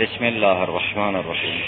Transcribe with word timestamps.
بسم 0.00 0.24
الله 0.24 0.60
الرحمن 0.60 1.16
الرحیم 1.16 1.60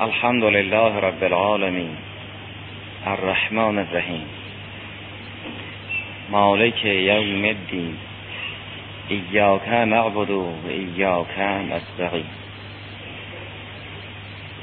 الحمد 0.00 0.44
لله 0.44 1.00
رب 1.00 1.24
العالمین 1.24 1.96
الرحمن 3.06 3.78
الرحیم 3.78 4.26
مالک 6.30 6.84
یوم 6.84 7.44
الدین 7.44 7.96
ایاک 9.08 9.68
نعبد 9.68 10.30
و 10.30 10.52
ایاک 10.68 11.38
نستعین 11.38 12.30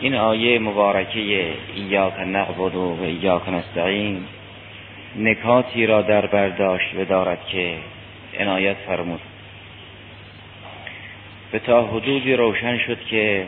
این 0.01 0.15
آیه 0.15 0.59
مبارکه 0.59 1.53
ایاک 1.75 2.19
نعبد 2.19 2.75
و 2.75 2.97
ایاک 3.01 3.49
نستعین 3.49 4.25
نکاتی 5.15 5.85
را 5.85 6.01
در 6.01 6.25
برداشت 6.25 6.95
دارد 7.09 7.47
که 7.47 7.77
عنایت 8.39 8.77
فرمود 8.77 9.21
به 11.51 11.59
تا 11.59 11.83
حدودی 11.83 12.33
روشن 12.33 12.77
شد 12.77 12.97
که 13.09 13.45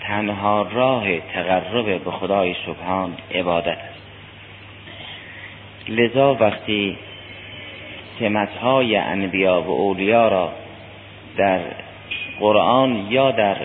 تنها 0.00 0.62
راه 0.62 1.20
تقرب 1.20 2.04
به 2.04 2.10
خدای 2.10 2.56
سبحان 2.66 3.16
عبادت 3.34 3.78
است. 3.78 4.00
لذا 5.88 6.34
وقتی 6.34 6.98
سمتهای 8.20 8.96
انبیا 8.96 9.62
و 9.62 9.70
اولیا 9.70 10.28
را 10.28 10.52
در 11.36 11.60
قرآن 12.40 13.06
یا 13.10 13.30
در 13.30 13.56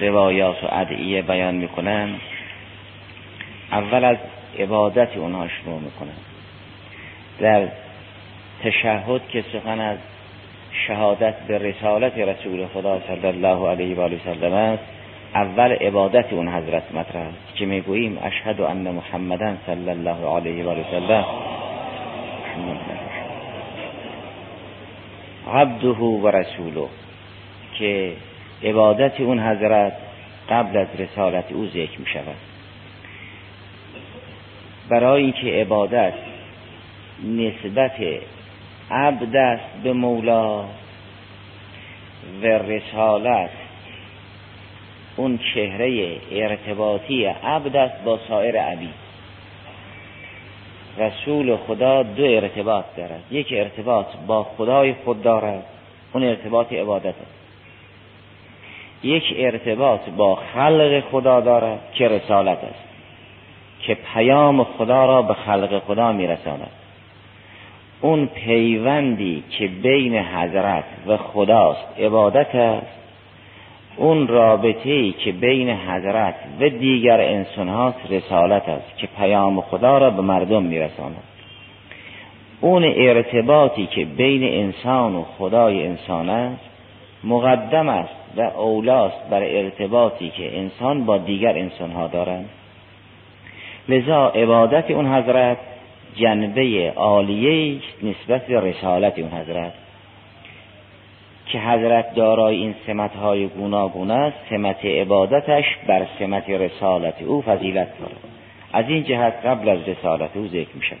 روایات 0.00 0.64
و 0.64 0.66
ادعیه 0.70 1.22
بیان 1.22 1.54
می‌کنن 1.54 2.14
اول 3.72 4.04
از 4.04 4.16
عبادت 4.58 5.16
اونها 5.16 5.48
شروع 5.48 5.80
می‌کنن 5.80 6.16
در 7.38 7.68
تشهد 8.62 9.28
که 9.28 9.44
سخن 9.52 9.80
از 9.80 9.98
شهادت 10.86 11.34
به 11.48 11.58
رسالت 11.58 12.18
رسول 12.18 12.66
خدا 12.66 13.00
صلی 13.06 13.26
الله 13.26 13.68
علیه 13.68 13.96
و 13.96 14.08
سلم 14.24 14.52
است. 14.52 14.82
اول 15.34 15.72
عبادت 15.72 16.32
اون 16.32 16.48
حضرت 16.48 16.82
مطرح 16.94 17.22
است 17.22 17.54
که 17.54 17.66
می‌گوییم 17.66 18.18
اشهد 18.22 18.60
ان 18.60 18.90
محمدا 18.90 19.54
صلی 19.66 19.90
الله 19.90 20.36
علیه 20.36 20.64
و 20.64 20.74
سلم. 20.90 21.24
عبده 25.52 25.88
و 25.88 26.28
رسوله. 26.28 26.88
که 27.78 28.12
عبادت 28.62 29.20
اون 29.20 29.40
حضرت 29.40 29.92
قبل 30.50 30.76
از 30.76 30.86
رسالت 30.98 31.52
او 31.52 31.66
ذکر 31.66 31.98
می 31.98 32.06
شود 32.06 32.36
برای 34.88 35.22
اینکه 35.22 35.46
عبادت 35.46 36.12
نسبت 37.24 37.92
عبد 38.90 39.36
است 39.36 39.82
به 39.82 39.92
مولا 39.92 40.64
و 42.42 42.46
رسالت. 42.46 43.50
اون 45.16 45.38
چهره 45.54 46.16
ارتباطی 46.32 47.24
عبد 47.24 47.76
است 47.76 48.04
با 48.04 48.18
سایر 48.28 48.60
عبید. 48.60 49.08
رسول 50.98 51.56
خدا 51.56 52.02
دو 52.02 52.24
ارتباط 52.24 52.84
دارد. 52.96 53.22
یک 53.30 53.46
ارتباط 53.52 54.06
با 54.26 54.42
خدای 54.44 54.94
خود 55.04 55.22
دارد 55.22 55.64
اون 56.12 56.22
ارتباط 56.22 56.72
عبادت 56.72 57.06
است. 57.06 57.38
یک 59.02 59.34
ارتباط 59.36 60.00
با 60.16 60.34
خلق 60.34 61.02
خدا 61.10 61.40
دارد 61.40 61.80
که 61.94 62.08
رسالت 62.08 62.64
است 62.64 62.88
که 63.80 63.94
پیام 63.94 64.64
خدا 64.64 65.06
را 65.06 65.22
به 65.22 65.34
خلق 65.34 65.78
خدا 65.78 66.12
میرساند. 66.12 66.70
اون 68.00 68.26
پیوندی 68.26 69.42
که 69.50 69.66
بین 69.66 70.14
حضرت 70.18 70.84
و 71.06 71.16
خداست 71.16 72.00
عبادت 72.00 72.54
است 72.54 72.98
اون 73.96 74.28
رابطه 74.28 74.90
ای 74.90 75.12
که 75.12 75.32
بین 75.32 75.70
حضرت 75.70 76.34
و 76.60 76.68
دیگر 76.68 77.20
انسان 77.20 77.68
هاست 77.68 77.98
رسالت 78.10 78.68
است 78.68 78.98
که 78.98 79.08
پیام 79.18 79.60
خدا 79.60 79.98
را 79.98 80.10
به 80.10 80.22
مردم 80.22 80.62
میرساند. 80.62 81.16
اون 82.60 82.84
ارتباطی 82.84 83.86
که 83.86 84.04
بین 84.04 84.44
انسان 84.44 85.14
و 85.14 85.24
خدای 85.38 85.86
انسان 85.86 86.28
است 86.28 86.64
مقدم 87.24 87.88
است 87.88 88.14
و 88.36 88.40
اولاست 88.40 89.30
بر 89.30 89.42
ارتباطی 89.42 90.30
که 90.30 90.58
انسان 90.58 91.04
با 91.04 91.18
دیگر 91.18 91.58
انسان 91.58 91.90
ها 91.90 92.06
دارند. 92.06 92.48
لذا 93.88 94.28
عبادت 94.28 94.90
اون 94.90 95.06
حضرت 95.14 95.58
جنبه 96.18 96.92
عالیه 96.96 97.80
نسبت 98.02 98.46
به 98.46 98.60
رسالت 98.60 99.18
اون 99.18 99.30
حضرت. 99.30 99.72
که 101.52 101.58
حضرت 101.58 102.14
دارای 102.14 102.56
این 102.56 102.74
سمت 102.86 103.16
های 103.16 103.46
گوناگون 103.46 104.10
است 104.10 104.36
سمت 104.50 104.84
عبادتش 104.84 105.64
بر 105.86 106.06
سمت 106.18 106.50
رسالت 106.50 107.22
او 107.22 107.42
فضیلت 107.42 107.98
دارد 107.98 108.16
از 108.72 108.84
این 108.88 109.04
جهت 109.04 109.34
قبل 109.46 109.68
از 109.68 109.78
رسالت 109.88 110.36
او 110.36 110.48
ذکر 110.48 110.74
می 110.74 110.82
شود 110.82 110.98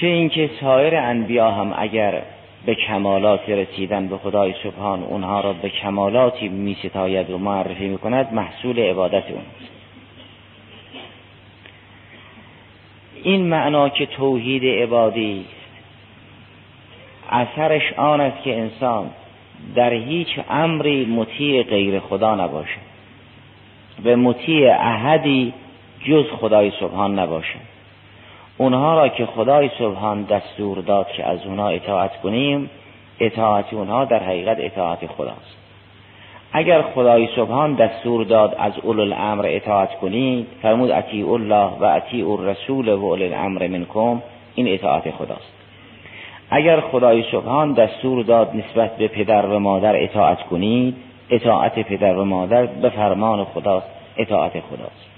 چه 0.00 0.06
اینکه 0.06 0.50
سایر 0.60 0.96
انبیا 0.96 1.50
هم 1.50 1.74
اگر 1.78 2.22
به 2.66 2.74
کمالات 2.74 3.48
رسیدن 3.48 4.08
به 4.08 4.18
خدای 4.18 4.54
سبحان 4.62 5.02
اونها 5.02 5.40
را 5.40 5.52
به 5.52 5.68
کمالاتی 5.68 6.48
می 6.48 6.76
ستاید 6.84 7.30
و 7.30 7.38
معرفی 7.38 7.88
می 7.88 7.98
کند 7.98 8.32
محصول 8.32 8.78
عبادت 8.78 9.30
اون 9.30 9.42
این 13.22 13.46
معنا 13.46 13.88
که 13.88 14.06
توحید 14.06 14.64
عبادی 14.64 15.44
اثرش 17.30 17.92
آن 17.92 18.20
است 18.20 18.42
که 18.42 18.58
انسان 18.58 19.10
در 19.74 19.92
هیچ 19.92 20.28
امری 20.50 21.04
مطیع 21.04 21.62
غیر 21.62 22.00
خدا 22.00 22.34
نباشه 22.34 22.78
و 24.04 24.16
مطیع 24.16 24.72
احدی 24.72 25.52
جز 26.04 26.24
خدای 26.40 26.72
سبحان 26.80 27.18
نباشه. 27.18 27.58
اونها 28.58 29.00
را 29.00 29.08
که 29.08 29.26
خدای 29.26 29.70
سبحان 29.78 30.22
دستور 30.22 30.78
داد 30.78 31.08
که 31.12 31.24
از 31.24 31.46
اونها 31.46 31.68
اطاعت 31.68 32.20
کنیم 32.20 32.70
اطاعت 33.20 33.74
اونها 33.74 34.04
در 34.04 34.22
حقیقت 34.22 34.56
اطاعت 34.60 35.06
خداست. 35.06 35.67
اگر 36.52 36.82
خدای 36.82 37.28
سبحان 37.36 37.74
دستور 37.74 38.24
داد 38.24 38.56
از 38.58 38.72
اول 38.82 39.00
الامر 39.00 39.44
اطاعت 39.48 39.94
کنید 39.98 40.46
فرمود 40.62 40.90
اطیع 40.90 41.32
الله 41.32 41.70
و 41.80 41.84
اطیع 41.84 42.30
الرسول 42.30 42.88
و 42.88 43.04
اول 43.04 43.22
الامر 43.22 43.66
منکم 43.66 44.22
این 44.54 44.68
اطاعت 44.68 45.10
خداست. 45.10 45.52
اگر 46.50 46.80
خدای 46.80 47.24
سبحان 47.32 47.72
دستور 47.72 48.24
داد 48.24 48.56
نسبت 48.56 48.96
به 48.96 49.08
پدر 49.08 49.46
و 49.46 49.58
مادر 49.58 50.02
اطاعت 50.02 50.42
کنید 50.42 50.96
اطاعت 51.30 51.78
پدر 51.78 52.16
و 52.16 52.24
مادر 52.24 52.66
به 52.66 52.88
فرمان 52.88 53.44
خدا 53.44 53.82
اطاعت 54.16 54.52
خداست. 54.52 55.08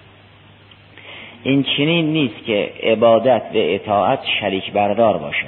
این 1.42 1.62
چنین 1.76 2.12
نیست 2.12 2.44
که 2.46 2.70
عبادت 2.82 3.42
و 3.54 3.74
اطاعت 3.74 4.18
شریک 4.40 4.72
بردار 4.72 5.16
باشه. 5.16 5.46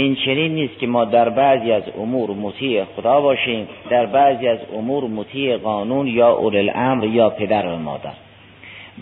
این 0.00 0.14
چنین 0.14 0.54
نیست 0.54 0.78
که 0.78 0.86
ما 0.86 1.04
در 1.04 1.28
بعضی 1.28 1.72
از 1.72 1.82
امور 1.98 2.30
مطیع 2.30 2.84
خدا 2.84 3.20
باشیم 3.20 3.68
در 3.90 4.06
بعضی 4.06 4.48
از 4.48 4.58
امور 4.74 5.04
مطیع 5.04 5.56
قانون 5.56 6.06
یا 6.06 6.32
اول 6.32 6.56
الامر 6.56 7.04
یا 7.04 7.30
پدر 7.30 7.66
و 7.66 7.76
مادر. 7.76 8.12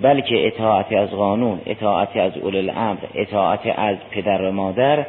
بلکه 0.03 0.47
اطاعت 0.47 0.93
از 0.93 1.11
قانون 1.11 1.61
اطاعت 1.67 2.17
از 2.17 2.37
اول 2.37 2.57
الامر 2.57 2.99
اطاعت 3.15 3.61
از 3.77 3.97
پدر 4.11 4.43
و 4.43 4.53
مادر 4.53 5.07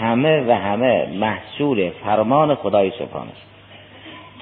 همه 0.00 0.40
و 0.40 0.52
همه 0.52 1.06
محصول 1.18 1.90
فرمان 2.04 2.54
خدای 2.54 2.90
سبحان 2.90 3.28
است. 3.28 3.46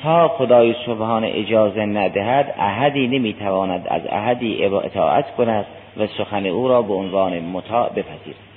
تا 0.02 0.28
خدای 0.28 0.74
سبحان 0.86 1.24
اجازه 1.24 1.80
ندهد 1.80 2.54
احدی 2.58 3.08
نمی‌تواند 3.08 3.86
از 3.88 4.02
احدی 4.08 4.64
اطاعت 4.64 5.34
کند 5.36 5.66
و 5.96 6.06
سخن 6.06 6.46
او 6.46 6.68
را 6.68 6.82
به 6.82 6.94
عنوان 6.94 7.38
مطاع 7.38 7.88
بپذیرد. 7.88 8.48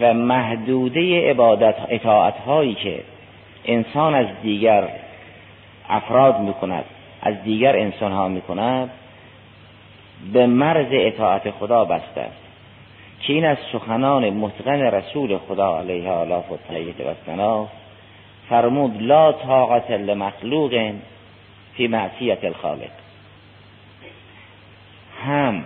و 0.00 0.14
محدوده 0.14 1.30
عبادت 1.30 1.74
اطاعت 1.88 2.38
هایی 2.38 2.74
که 2.74 3.00
انسان 3.64 4.14
از 4.14 4.26
دیگر 4.42 4.88
افراد 5.88 6.40
می 6.40 6.52
کند 6.52 6.84
از 7.22 7.42
دیگر 7.44 7.76
انسان 7.76 8.12
ها 8.12 8.28
می 8.28 8.40
کند 8.40 8.90
به 10.32 10.46
مرز 10.46 10.86
اطاعت 10.90 11.50
خدا 11.50 11.84
بسته 11.84 12.20
است. 12.20 12.42
که 13.20 13.32
این 13.32 13.44
از 13.44 13.56
سخنان 13.72 14.30
متقن 14.30 14.80
رسول 14.80 15.38
خدا 15.38 15.78
علیه 15.78 16.10
آلاف 16.10 16.52
و 16.52 16.56
طیب 16.68 16.94
و 17.36 17.66
فرمود 18.48 19.02
لا 19.02 19.32
طاقت 19.32 19.90
لمخلوق 19.90 20.92
فی 21.74 21.86
معصیت 21.86 22.44
الخالق. 22.44 22.90
هم 25.26 25.64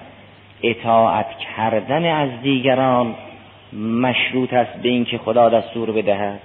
اطاعت 0.63 1.27
کردن 1.57 2.05
از 2.13 2.31
دیگران 2.43 3.15
مشروط 3.77 4.53
است 4.53 4.83
به 4.83 4.89
اینکه 4.89 5.19
خدا 5.19 5.49
دستور 5.49 5.93
بدهد. 5.93 6.41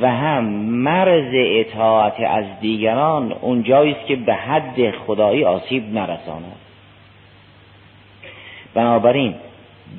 و 0.00 0.10
هم 0.10 0.44
مرز 0.64 1.32
اطاعت 1.34 2.20
از 2.20 2.44
دیگران 2.60 3.32
اونجایی 3.32 3.92
است 3.92 4.06
که 4.06 4.16
به 4.16 4.34
حد 4.34 4.90
خدایی 4.90 5.44
آسیب 5.44 5.94
نرساند. 5.94 6.56
بنابراین 8.74 9.34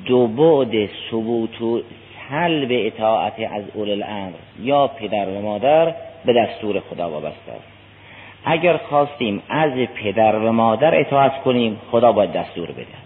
دو 0.06 0.26
بعد 0.26 0.88
ثبوت 1.10 1.62
و 1.62 1.82
سلب 2.28 2.68
اطاعت 2.70 3.32
از 3.52 3.64
اول 3.74 3.90
الامر 3.90 4.32
یا 4.62 4.86
پدر 4.86 5.28
و 5.28 5.42
مادر 5.42 5.94
به 6.24 6.32
دستور 6.32 6.80
خدا 6.90 7.10
وابسته 7.10 7.52
است. 7.52 7.68
اگر 8.44 8.76
خواستیم 8.76 9.42
از 9.48 9.72
پدر 9.72 10.36
و 10.36 10.52
مادر 10.52 11.00
اطاعت 11.00 11.42
کنیم 11.42 11.80
خدا 11.90 12.12
باید 12.12 12.32
دستور 12.32 12.70
بده. 12.70 13.05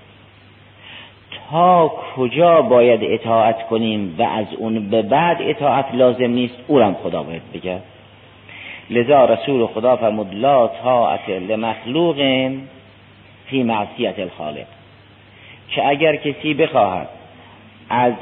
تا 1.50 1.88
کجا 1.88 2.62
باید 2.62 3.00
اطاعت 3.02 3.66
کنیم 3.66 4.14
و 4.18 4.22
از 4.22 4.46
اون 4.58 4.88
به 4.88 5.02
بعد 5.02 5.36
اطاعت 5.40 5.94
لازم 5.94 6.30
نیست 6.30 6.54
اورم 6.66 6.94
خدا 7.02 7.22
باید 7.22 7.42
بگه. 7.54 7.78
لذا 8.90 9.24
رسول 9.24 9.66
خدا 9.66 9.96
فرمود 9.96 10.34
لا 10.34 10.66
طاعت 10.66 11.28
لمخلوق 11.28 12.16
فی 13.46 13.62
معصیت 13.62 14.18
الخالق. 14.18 14.66
که 15.70 15.88
اگر 15.88 16.16
کسی 16.16 16.54
بخواهد 16.54 17.08
از 17.90 18.12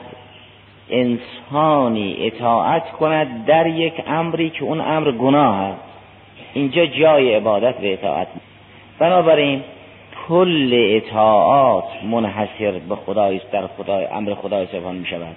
انسانی 0.91 2.17
اطاعت 2.21 2.91
کند 2.91 3.47
در 3.47 3.67
یک 3.67 3.95
امری 4.07 4.51
که 4.51 4.65
اون 4.65 4.81
امر 4.81 5.11
گناه 5.11 5.55
است 5.55 5.81
اینجا 6.55 6.87
جای 6.87 7.35
عبادت 7.35 7.75
و 7.75 7.85
اطاعت. 7.85 8.29
بنابراین 8.99 9.63
کل 10.29 10.71
اطاعات 10.73 11.85
منحصر 12.05 12.71
به 12.89 12.97
خدای 12.97 13.41
در 13.53 13.67
خدای 13.67 14.05
امر 14.05 14.35
خدای 14.35 14.67
سبحان 14.67 14.97
می 14.97 15.07
شود 15.07 15.37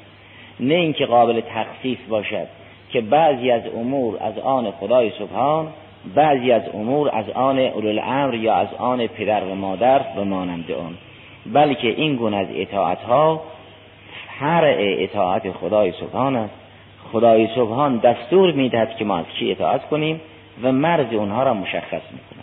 نه 0.60 0.74
اینکه 0.74 1.06
قابل 1.06 1.42
تخصیص 1.42 1.98
باشد 2.10 2.48
که 2.92 3.02
بعضی 3.02 3.52
از 3.52 3.62
امور 3.76 4.18
از 4.22 4.38
آن 4.38 4.72
خدای 4.72 5.12
سبحان 5.20 5.68
بعضی 6.16 6.52
از 6.52 6.62
امور 6.74 7.10
از 7.14 7.30
آن 7.30 7.60
الامر 7.60 8.34
یا 8.34 8.54
از 8.54 8.68
آن 8.78 9.08
پدر 9.08 9.44
و 9.44 9.56
مادر 9.56 10.02
و 10.18 10.26
مانند 10.26 10.72
آن. 10.72 10.98
بلکه 11.54 11.88
این 11.88 12.16
گونه 12.16 12.38
از 12.38 12.48
اطاعت 12.56 13.02
ها 13.02 13.42
فرع 14.40 14.78
اطاعت 14.80 15.52
خدای 15.52 15.92
سبحان 15.92 16.36
است. 16.36 16.54
خدای 17.12 17.48
سبحان 17.56 17.98
دستور 17.98 18.52
می‌دهد 18.52 18.96
که 18.96 19.06
ما 19.06 19.18
از 19.18 19.26
کی 19.40 19.52
اطاعت 19.52 19.90
کنیم 19.90 20.22
و 20.64 20.72
مرز 20.72 21.14
اونها 21.14 21.44
را 21.44 21.54
مشخص 21.54 22.02
می‌کنه 22.12 22.41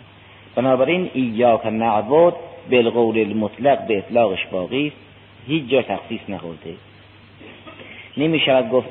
بنابراین 0.55 1.09
ایاک 1.13 1.65
نعبد 1.65 2.33
بالقول 2.71 3.19
المطلق 3.19 3.87
به 3.87 3.97
اطلاقش 3.97 4.45
باقی 4.51 4.87
است. 4.87 4.97
هیچ 5.47 5.69
جا 5.69 5.81
تخصیص 5.81 6.21
نخورده. 6.29 6.73
نمی 8.17 8.39
شود 8.39 8.69
گفت 8.69 8.89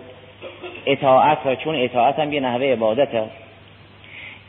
اطاعت 0.87 1.39
را 1.45 1.55
چون 1.55 1.75
اطاعت 1.75 2.19
هم 2.19 2.33
یه 2.33 2.41
نحوه 2.41 2.67
عبادت 2.67 3.15
است. 3.15 3.37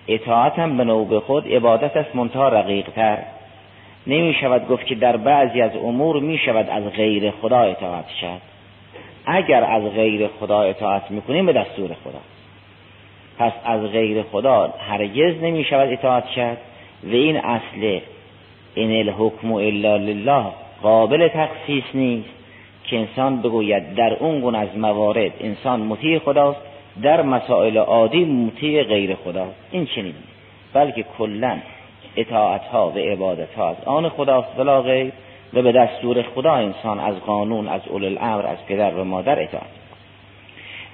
اطاعت 0.08 0.60
هم 0.60 0.78
به 0.78 0.84
نوبه 0.84 1.20
خود 1.20 1.54
عبادت 1.54 1.98
است 1.98 2.16
منتها 2.16 2.50
رقیق 2.50 2.90
تر 2.90 3.18
نمی 4.08 4.34
شود 4.34 4.68
گفت 4.68 4.86
که 4.86 4.96
در 4.96 5.18
بعضی 5.18 5.62
از 5.62 5.76
امور 5.76 6.20
می 6.20 6.38
شود 6.38 6.70
از 6.70 6.84
غیر 6.84 7.32
خدا 7.32 7.60
اطاعت 7.60 8.10
شد 8.22 8.42
اگر 9.26 9.64
از 9.64 9.84
غیر 9.84 10.28
خدا 10.40 10.62
اطاعت 10.62 11.12
می‌کنیم 11.12 11.46
به 11.46 11.54
دستور 11.54 11.90
خدا. 12.04 12.20
پس 13.40 13.52
از 13.66 13.82
غیر 13.82 14.24
خدا 14.24 14.74
هرگز 14.90 15.44
نمی 15.44 15.64
شود 15.64 15.90
اطاعت 15.90 16.28
شد 16.28 16.58
و 17.04 17.12
این 17.12 17.38
اصل 17.38 18.00
این 18.76 19.08
الحکم 19.08 19.52
الا 19.52 19.98
لله 19.98 20.46
قابل 20.82 21.28
تخصیص 21.28 21.84
نیست 21.94 22.30
که 22.84 22.98
انسان 22.98 23.42
بگوید 23.42 23.96
در 23.96 24.14
اون 24.14 24.40
گونه 24.40 24.58
از 24.58 24.78
موارد 24.78 25.32
انسان 25.40 25.80
مطیع 25.80 26.20
خداست 26.20 26.60
در 27.02 27.22
مسائل 27.22 27.78
عادی 27.78 28.26
مطیع 28.26 28.84
غیر 28.84 29.16
خداست. 29.16 29.56
این 29.72 29.86
چنین 29.86 30.14
بلکه 30.74 31.06
کلا 31.18 31.58
اطاعت 32.16 32.62
ها 32.62 32.90
و 32.90 32.98
عبادت 32.98 33.54
ها 33.54 33.70
از 33.70 33.76
آن 33.86 34.10
خداست 34.10 34.56
بلا 34.58 34.82
غیر 34.82 35.12
و 35.54 35.62
به 35.62 35.72
دستور 35.72 36.22
خدا 36.22 36.54
انسان 36.54 37.00
از 37.00 37.16
قانون 37.16 37.68
از 37.68 37.82
اول 37.88 38.06
الامر 38.06 38.46
از 38.46 38.58
پدر 38.68 38.94
و 38.94 39.04
مادر 39.04 39.40
اطاعت. 39.40 39.64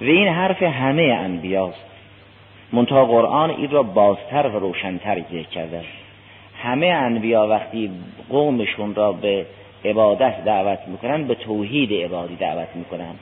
و 0.00 0.04
این 0.04 0.28
حرف 0.28 0.62
همه 0.62 1.02
انبیاست. 1.02 1.95
منتها 2.72 3.04
قرآن 3.04 3.50
این 3.50 3.70
را 3.70 3.82
بازتر 3.82 4.46
و 4.46 4.58
روشنتر 4.58 5.20
ذکر 5.20 5.42
کرده. 5.42 5.80
همه 6.62 6.86
انبیا 6.86 7.46
وقتی 7.46 7.90
قومشون 8.30 8.94
را 8.94 9.12
به 9.12 9.46
عبادت 9.84 10.44
دعوت 10.44 10.78
می‌کنن 10.86 11.24
به 11.24 11.34
توحید 11.34 12.04
عبادی 12.04 12.36
دعوت 12.36 12.68
می‌کنن. 12.74 13.14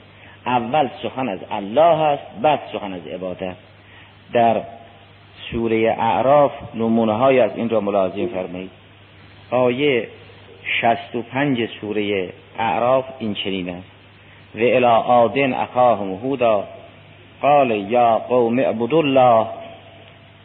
اول 0.45 0.89
سخن 1.03 1.29
از 1.29 1.39
الله 1.51 1.97
هست 1.97 2.23
بعد 2.41 2.59
سخن 2.73 2.93
از 2.93 3.07
عبادت. 3.07 3.55
در 4.33 4.61
سوره 5.51 5.95
اعراف 5.99 6.51
نمونه 6.75 7.13
های 7.13 7.39
از 7.39 7.51
این 7.55 7.69
را 7.69 7.81
ملاحظه 7.81 8.27
فرمایید. 8.27 8.71
آیه 9.51 10.07
65 10.81 11.69
سوره 11.81 12.29
اعراف 12.59 13.05
این 13.19 13.33
چنین 13.33 13.69
است. 13.69 13.91
و 14.55 14.57
الى 14.57 14.85
آدن 14.85 15.53
اخاهم 15.53 16.13
هودا 16.13 16.63
قال 17.45 17.71
یا 17.71 18.09
قوم 18.29 18.59
اعبدوا 18.59 19.01
الله 19.03 19.47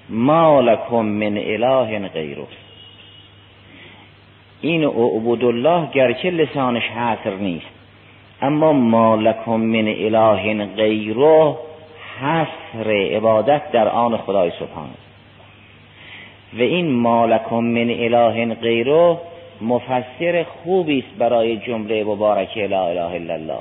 ما 0.09 0.61
لكم 0.61 1.05
من 1.05 1.37
اله 1.37 2.09
غیره. 2.09 2.47
این 4.61 4.85
اعبد 4.85 5.45
الله 5.45 5.89
گرچه 5.93 6.31
لسانش 6.31 6.89
حاصر 6.89 7.35
نیست 7.35 7.81
اما 8.43 8.73
ما 8.73 9.17
لکم 9.17 9.61
من 9.61 9.89
اله 9.89 10.67
غیره 10.77 11.57
حصر 12.21 12.91
عبادت 12.91 13.73
در 13.73 13.89
آن 13.89 14.17
خدای 14.17 14.51
سبحان 14.51 14.91
و 16.59 16.61
این 16.61 16.91
ما 16.91 17.27
لکم 17.27 17.65
من 17.65 17.91
اله 17.91 18.55
غیره 18.55 19.19
مفسر 19.61 20.43
خوبی 20.43 20.99
است 20.99 21.19
برای 21.19 21.57
جمله 21.57 22.05
مبارکه 22.05 22.67
لا 22.67 22.89
اله 22.89 23.15
الا 23.15 23.35
الله. 23.35 23.61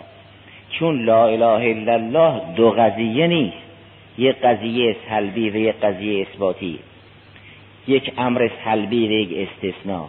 چون 0.69 1.06
لا 1.06 1.27
اله 1.27 1.69
الا 1.69 1.94
الله 1.94 2.42
دو 2.56 2.71
قضیه 2.71 3.27
نیست. 3.27 3.57
یک 4.18 4.36
قضیه 4.36 4.95
سلبی 5.10 5.50
و 5.50 5.56
یک 5.56 5.75
قضیه 5.75 6.21
اثباتی. 6.21 6.80
یک 7.88 8.12
امر 8.18 8.50
سلبی 8.66 9.07
و 9.07 9.12
یک 9.12 9.50
استثناء 9.50 10.07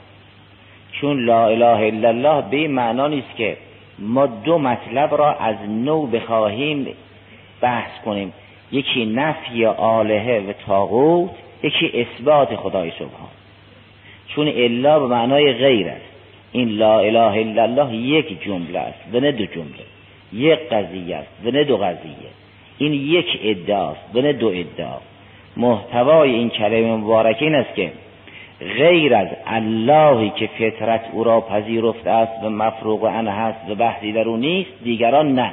چون 0.93 1.25
لا 1.25 1.47
اله 1.47 1.87
الا 1.87 2.09
الله 2.09 2.51
به 2.51 2.69
معنا 2.69 3.09
نیست 3.09 3.37
که 3.37 3.57
ما 3.99 4.27
دو 4.27 4.59
مطلب 4.59 5.15
را 5.15 5.35
از 5.35 5.57
نو 5.69 6.07
بخواهیم 6.07 6.87
بحث 7.61 7.91
کنیم. 8.05 8.33
یکی 8.73 9.07
نفی 9.07 9.67
آلهه 9.67 10.45
و 10.49 10.53
تاغوت 10.67 11.31
یکی 11.63 11.93
اثبات 11.95 12.57
خدای 12.57 12.91
سبحان. 12.91 13.31
چون 14.29 14.49
الا 14.49 14.99
به 14.99 15.07
معنای 15.07 15.53
غیر 15.53 15.89
است. 15.89 16.11
این 16.53 16.69
لا 16.69 17.01
اله 17.01 17.41
الا 17.41 17.63
الله 17.63 17.97
یک 17.97 18.43
جمله 18.43 18.79
است 18.79 18.99
و 19.13 19.21
نه 19.21 19.33
دو 19.33 19.47
جمله. 19.47 19.85
یک 20.33 20.69
قضیه 20.69 21.17
است 21.17 21.29
و 21.45 21.51
نه 21.51 21.65
دو 21.65 21.77
قضیه. 21.77 22.31
این 22.79 22.93
یک 22.93 23.41
ادعاست 23.43 24.01
و 24.15 24.21
نه 24.21 24.33
دو 24.33 24.49
ادعا. 24.49 24.99
محتوای 25.57 26.31
این 26.31 26.51
کلمه 26.51 26.97
مبارکه 26.97 27.45
این 27.45 27.55
است 27.55 27.75
که 27.75 27.93
غیر 28.61 29.15
از 29.15 29.29
اللهی 29.47 30.31
که 30.31 30.47
فطرت 30.47 31.05
او 31.13 31.25
را 31.25 31.41
پذیرفته 31.41 32.11
است 32.11 32.45
و 32.45 32.51
مفروغ 32.51 33.05
ان 33.05 33.29
هست 33.29 33.71
و 33.71 33.75
بحثی 33.75 34.13
در 34.13 34.29
او 34.29 34.37
نیست 34.37 34.71
دیگران 34.85 35.35
نه. 35.35 35.53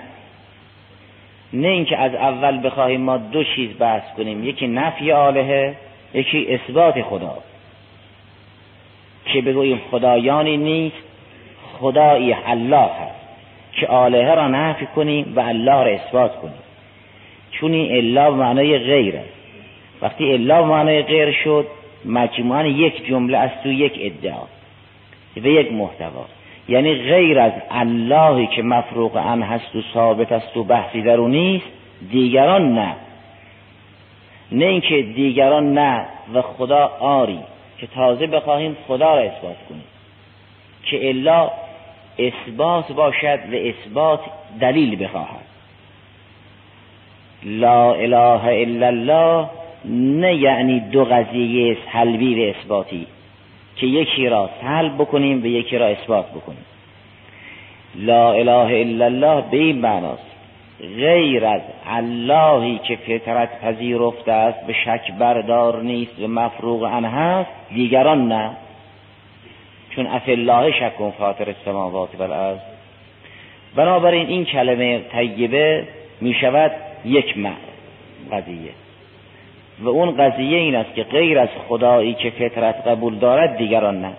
نه 1.53 1.67
اینکه 1.67 1.98
از 1.98 2.15
اول 2.15 2.65
بخواهیم 2.67 3.01
ما 3.01 3.17
دو 3.17 3.43
چیز 3.43 3.69
بحث 3.79 4.03
کنیم 4.17 4.43
یکی 4.43 4.67
نفی 4.67 5.12
آلهه 5.12 5.75
یکی 6.13 6.48
اثبات 6.50 7.01
خدا. 7.01 7.38
که 9.25 9.41
بگوییم 9.41 9.81
خدایانی 9.91 10.57
نیست 10.57 10.98
خدایی 11.79 12.34
الله 12.34 12.77
هست. 12.77 13.26
که 13.77 13.88
آلهه 13.88 14.36
را 14.36 14.48
نفی 14.48 14.86
کنیم 14.86 15.34
و 15.36 15.39
الله 15.39 15.84
را 15.84 15.91
اثبات 15.91 16.36
کنیم. 16.36 16.60
چون 17.51 17.74
این 17.74 17.98
الا 17.98 18.31
معنای 18.31 18.79
غیر. 18.79 19.15
وقتی 20.01 20.34
الا 20.34 20.63
معنای 20.63 21.03
غیر 21.03 21.31
شد 21.31 21.67
مجموعا 22.05 22.65
یک 22.65 23.07
جمله 23.07 23.38
از 23.38 23.50
تو 23.63 23.72
یک 23.72 23.93
ادعا 24.00 24.43
و 25.38 25.48
یک 25.48 25.74
محتوا. 25.74 26.25
یعنی 26.69 26.93
غیر 26.93 27.39
از 27.39 27.51
اللهی 27.72 28.48
که 28.48 28.63
مفروق 28.63 29.15
ان 29.15 29.41
هست 29.41 29.75
و 29.75 29.81
ثابت 29.93 30.31
است 30.31 30.57
و 30.57 30.63
بحثی 30.63 31.01
در 31.01 31.17
نیست 31.17 31.65
دیگران 32.12 32.74
نه. 32.74 32.96
نه 34.51 34.65
اینکه 34.65 35.01
دیگران 35.01 35.74
نه 35.74 36.05
و 36.34 36.41
خدا 36.41 36.91
آری 37.00 37.39
که 37.77 37.88
تازه 37.88 38.27
بخواهیم 38.27 38.77
خدا 38.88 39.15
را 39.15 39.22
اثبات 39.22 39.57
کنیم. 39.69 39.84
که 40.84 41.10
الا 41.10 41.51
اثبات 42.19 42.91
باشد 42.91 43.39
و 43.51 43.55
اثبات 43.55 44.19
دلیل 44.59 45.03
بخواهد. 45.03 45.47
لا 47.43 47.93
اله 47.93 48.43
الا 48.43 48.88
الله 48.88 49.50
نه 49.86 50.36
یعنی 50.36 50.79
دو 50.79 51.05
قضیه 51.05 51.77
سلبی 51.93 52.45
و 52.45 52.53
اثباتی 52.53 53.07
که 53.75 53.88
یکی 53.88 54.27
را 54.27 54.50
سلب 54.62 54.95
بکنیم 54.95 55.43
و 55.43 55.45
یکی 55.45 55.77
را 55.77 55.86
اثبات 55.86 56.25
بکنیم. 56.31 56.65
لا 57.95 58.33
اله 58.33 58.79
الا 58.79 59.05
الله 59.05 59.43
به 59.51 59.57
این 59.57 59.79
معناست. 59.79 60.27
غیر 60.79 61.45
از 61.45 61.62
اللهی 61.88 62.79
که 62.88 62.95
فطرت 62.95 63.62
پذیرفته 63.62 64.31
است 64.31 64.67
به 64.67 64.74
شک 64.74 65.12
بردار 65.19 65.81
نیست 65.81 66.19
و 66.19 66.27
مفروغ 66.27 66.83
ان 66.83 67.05
هست 67.05 67.50
دیگران 67.74 68.27
نه. 68.27 68.51
چون 69.97 70.07
اف 70.07 70.29
الله 70.29 70.71
شک 70.71 70.93
فاطر 71.17 71.49
السماوات 71.49 72.09
و 72.19 72.23
الارض 72.23 72.57
بنابراین 73.75 74.27
این 74.27 74.45
کلمه 74.45 74.99
طیبه 74.99 75.87
می 76.21 76.33
شود 76.33 76.71
یک 77.05 77.37
معنی 77.37 77.55
قضیه. 78.31 78.71
و 79.79 79.89
اون 79.89 80.11
قضیه 80.17 80.57
این 80.57 80.75
است 80.75 80.93
که 80.93 81.03
غیر 81.03 81.39
از 81.39 81.49
خدایی 81.67 82.13
که 82.13 82.29
فطرت 82.29 82.87
قبول 82.87 83.15
دارد 83.15 83.57
دیگران 83.57 84.01
نه. 84.01 84.13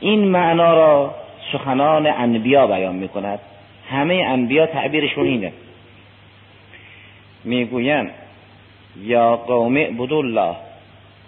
این 0.00 0.24
معنا 0.24 0.74
را 0.74 1.14
سخنان 1.52 2.06
انبیا 2.06 2.66
بیان 2.66 2.94
می 2.94 3.08
کند 3.08 3.38
همه 3.90 4.14
انبیا 4.14 4.66
تعبیرشون 4.66 5.26
اینه. 5.26 5.52
می‌گویند 7.44 8.10
یا 9.02 9.36
قوم 9.36 9.76
اعبدوا 9.76 10.18
الله 10.18 10.56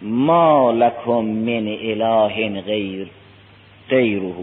ما 0.02 0.70
لکم 0.70 1.24
من 1.24 1.78
اله 1.82 2.60
غیر. 2.60 3.17
غیره. 3.88 4.34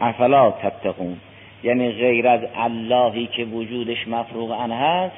افلا 0.00 0.50
تتقون. 0.50 1.16
یعنی 1.64 1.92
غیر 1.92 2.28
از 2.28 2.40
اللهی 2.56 3.26
که 3.26 3.44
وجودش 3.44 4.08
مفروغ 4.08 4.50
ان 4.50 4.72
هست 4.72 5.16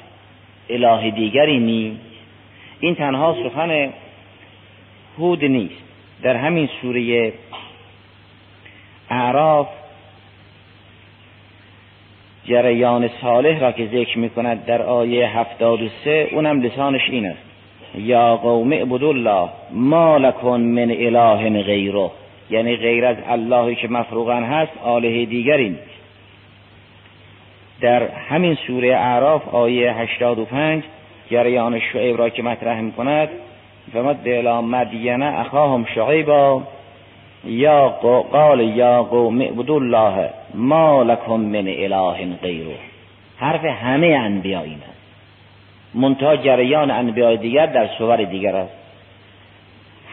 اله 0.70 1.10
دیگری 1.10 1.58
نیست. 1.58 2.00
این 2.80 2.94
تنها 2.94 3.36
سخن 3.44 3.92
هود 5.18 5.44
نیست. 5.44 5.82
در 6.22 6.36
همین 6.36 6.68
سوره 6.82 7.32
اعراف 9.10 9.68
جریان 12.44 13.10
صالح 13.20 13.58
را 13.58 13.72
که 13.72 13.86
ذکر 13.86 14.18
می 14.18 14.30
کند 14.30 14.64
در 14.64 14.82
آیه 14.82 15.38
هفتاد 15.38 15.82
و 15.82 15.88
سه 16.04 16.28
اونم 16.32 16.62
لسانش 16.62 17.10
این 17.10 17.26
است. 17.26 17.42
یا 17.94 18.36
قوم 18.36 18.72
اعبدوا 18.72 19.08
الله 19.08 19.48
ما 19.70 20.16
لکن 20.16 20.60
من 20.60 20.90
اله 20.90 21.62
غیره. 21.62 22.10
یعنی 22.50 22.76
غیر 22.76 23.06
از 23.06 23.16
اللهی 23.28 23.74
که 23.74 23.88
مفروغن 23.88 24.42
هست 24.42 24.72
آله 24.84 25.24
دیگری. 25.24 25.68
نیست 25.68 26.00
در 27.80 28.08
همین 28.08 28.54
سوره 28.66 28.96
اعراف 28.96 29.54
آیه 29.54 29.92
85 29.92 30.82
جریان 31.30 31.80
شعیب 31.92 32.18
را 32.18 32.28
که 32.28 32.42
مطرح 32.42 32.80
می 32.80 32.92
کند 32.92 33.28
فمد 33.92 34.28
الى 34.28 34.66
مدینه 34.66 35.40
اخاهم 35.40 35.86
شعیبا 35.94 36.62
یا 37.44 37.88
قال 38.32 38.60
یا 38.60 39.02
قوم 39.02 39.40
اعبدوا 39.40 39.76
الله 39.76 40.30
ما 40.54 41.02
لکم 41.02 41.40
من 41.40 41.68
اله 41.68 42.36
غیره. 42.42 42.76
حرف 43.38 43.64
همه 43.64 44.06
انبیا 44.06 44.60
این 44.60 44.78
است 44.78 45.00
منتها 45.94 46.36
جریان 46.36 46.90
انبیاء 46.90 47.36
دیگر 47.36 47.66
در 47.66 47.88
صور 47.98 48.24
دیگر 48.24 48.56
است. 48.56 48.79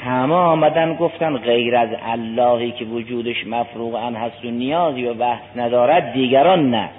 همه 0.07 0.33
آمدن 0.33 0.95
گفتن 0.95 1.37
غیر 1.37 1.75
از 1.75 1.89
اللهی 2.05 2.71
که 2.71 2.85
وجودش 2.85 3.47
مفروغ 3.47 3.95
ان 3.95 4.15
هست 4.15 4.45
و 4.45 4.47
نیازی 4.47 5.05
و 5.05 5.13
بحث 5.13 5.41
ندارد 5.55 6.13
دیگران 6.13 6.69
نه. 6.69 6.89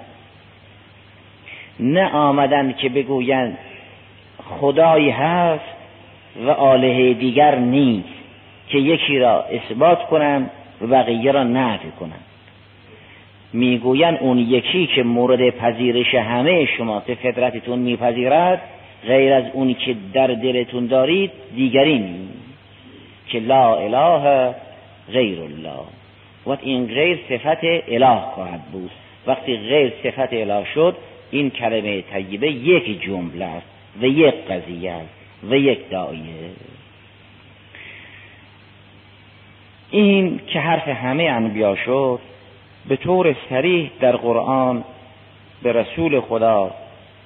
نه 1.81 2.11
آمدن 2.13 2.73
که 2.73 2.89
بگویند 2.89 3.59
خدایی 4.61 5.11
هست 5.11 5.65
و 6.47 6.51
آله 6.51 7.15
دیگر 7.15 7.59
نیست 7.59 8.09
که 8.69 8.79
یکی 8.79 9.19
را 9.19 9.45
اثبات 9.45 10.07
کنند 10.07 10.51
و 10.81 10.87
بقیه 10.87 11.33
را 11.33 11.45
نفی 11.45 11.91
کنند 12.01 12.25
می‌گویند 13.53 14.19
اون 14.21 14.39
یکی 14.39 14.87
که 14.87 15.03
مورد 15.03 15.51
پذیرش 15.51 16.15
همه 16.15 16.67
شما 16.67 17.03
که 17.07 17.15
فطرتتون 17.15 17.79
میپذیرد 17.79 18.61
غیر 19.07 19.33
از 19.33 19.45
اونی 19.53 19.75
که 19.75 19.97
در 20.13 20.27
دلتون 20.27 20.87
دارید 20.87 21.31
دیگری 21.57 21.99
نیست. 21.99 22.48
که 23.29 23.41
لا 23.41 23.77
اله 23.77 24.55
غیر 25.13 25.41
الله. 25.41 25.85
و 26.47 26.57
این 26.63 26.87
غیر 26.87 27.19
صفت 27.29 27.65
اله 27.89 28.21
خواهد 28.35 28.63
بود. 28.73 28.91
وقتی 29.27 29.57
غیر 29.57 29.93
صفت 30.03 30.33
اله 30.33 30.65
شد 30.75 30.97
این 31.31 31.51
کلمه 31.51 32.03
طیبه 32.03 32.53
یک 32.53 33.03
جمله 33.03 33.45
است 33.45 33.67
و 34.01 34.05
یک 34.05 34.35
قضیه 34.35 34.93
است 34.93 35.15
و 35.51 35.55
یک 35.55 35.91
دایه. 35.91 36.51
این 39.91 40.41
که 40.47 40.61
حرف 40.61 40.89
همه 40.89 41.23
انبیا 41.23 41.77
شد 41.77 42.21
به 42.89 42.97
طور 42.97 43.37
سریح 43.51 43.91
در 44.01 44.17
قرآن 44.17 44.85
به 45.63 45.73
رسول 45.73 46.21
خدا 46.21 46.71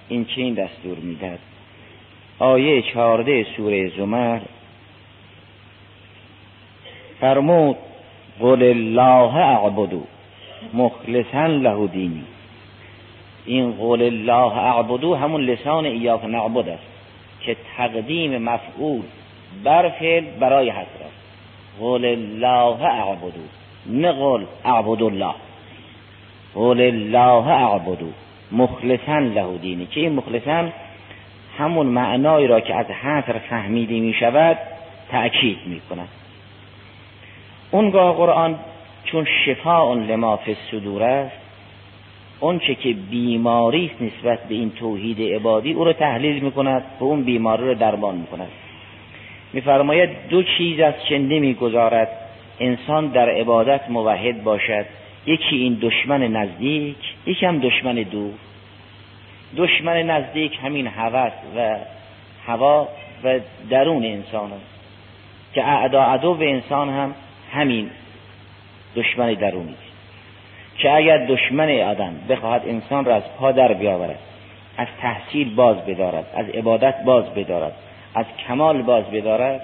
این 0.09 0.25
چین 0.25 0.55
دستور 0.55 0.99
می‌داد 0.99 1.39
آیه 2.39 2.83
چهارده 2.83 3.47
سوره 3.57 3.89
زمر 3.97 4.41
فرمود 7.23 7.77
قل 8.41 8.63
الله 8.63 9.37
اعبدو 9.37 10.03
مخلصا 10.75 11.47
له 11.47 11.87
دینی. 11.87 12.25
این 13.47 13.73
قول 13.73 14.03
الله 14.03 14.59
اعبدو 14.59 15.15
همون 15.15 15.41
لسان 15.41 15.85
ایاک 15.85 16.25
نعبد 16.25 16.69
است 16.69 16.83
که 17.41 17.57
تقدیم 17.77 18.39
مفعول 18.39 19.03
بر 19.65 19.89
فعل 19.89 20.25
برای 20.41 20.71
حضرت 20.71 21.13
قول 21.81 22.05
الله 22.05 22.85
اعبدو 22.85 23.45
نه 23.87 24.13
قول 24.13 24.45
اعبد 24.65 25.03
الله. 25.03 25.35
قول 26.55 26.81
الله 26.81 27.49
اعبدو 27.49 28.11
مخلصا 28.53 29.19
له 29.19 29.59
دینی. 29.59 29.87
که 29.87 30.01
این 30.01 30.13
مخلصا؟ 30.13 30.69
همون 31.59 31.87
معنایی 31.87 32.47
را 32.47 32.61
که 32.61 32.75
از 32.75 32.87
حصر 32.87 33.39
فهمیده 33.39 34.01
می 34.01 34.15
شود 34.15 34.59
تأکید 35.11 35.59
می 35.67 35.81
کند 35.91 36.09
اونگاه 37.73 38.17
قرآن 38.17 38.59
چون 39.05 39.27
شفاء 39.45 39.95
لما 39.95 40.37
فی 40.37 40.57
الصدور 40.63 41.03
است 41.03 41.37
چه 42.67 42.75
که 42.75 42.93
بیماری 42.93 43.91
است 43.93 44.03
نسبت 44.03 44.49
به 44.49 44.55
این 44.55 44.71
توحید 44.71 45.35
عبادی 45.35 45.73
او 45.73 45.85
را 45.85 45.93
تحلیل 45.93 46.43
می 46.43 46.53
کند 46.53 46.85
و 47.01 47.05
اون 47.05 47.23
بیماری 47.23 47.67
را 47.67 47.75
درمان 47.75 48.15
می 48.15 48.27
کند 48.27 48.49
میفرماید 49.53 50.11
دو 50.29 50.43
چیز 50.43 50.81
از 50.81 50.95
چه 51.09 51.19
نمی‌گذارد 51.19 52.09
انسان 52.61 53.07
در 53.07 53.29
عبادت 53.31 53.91
موحد 53.91 54.43
باشد. 54.43 54.87
یکی 55.27 55.57
این 55.57 55.79
دشمن 55.83 56.23
نزدیک 56.23 56.97
یکی 57.27 57.47
هم 57.47 57.59
دشمن 57.59 57.95
دور. 57.95 58.33
دشمن 59.57 60.03
نزدیک 60.03 60.59
همین 60.65 60.87
هوس 60.87 61.33
و 61.57 61.77
هوا 62.47 62.89
و 63.25 63.41
درون 63.71 64.05
انسان 64.05 64.53
است. 64.53 64.73
که 65.55 65.65
اعدا 65.65 66.03
عدو 66.03 66.35
به 66.35 66.51
انسان 66.51 66.89
هم 66.89 67.15
همین 67.53 67.91
دشمن 68.97 69.35
درونی. 69.35 69.75
که 70.79 70.95
اگر 70.95 71.27
دشمن 71.27 71.81
آدم 71.81 72.15
بخواهد 72.29 72.63
انسان 72.67 73.05
را 73.05 73.15
از 73.15 73.23
پا 73.39 73.53
در 73.53 73.73
بیاورد 73.73 74.19
از 74.77 74.89
تحصیل 75.01 75.55
باز 75.55 75.77
بدارد 75.77 76.27
از 76.35 76.49
عبادت 76.49 76.95
باز 77.05 77.25
بدارد 77.25 77.73
از 78.15 78.27
کمال 78.47 78.83
باز 78.83 79.05
بدارد 79.05 79.61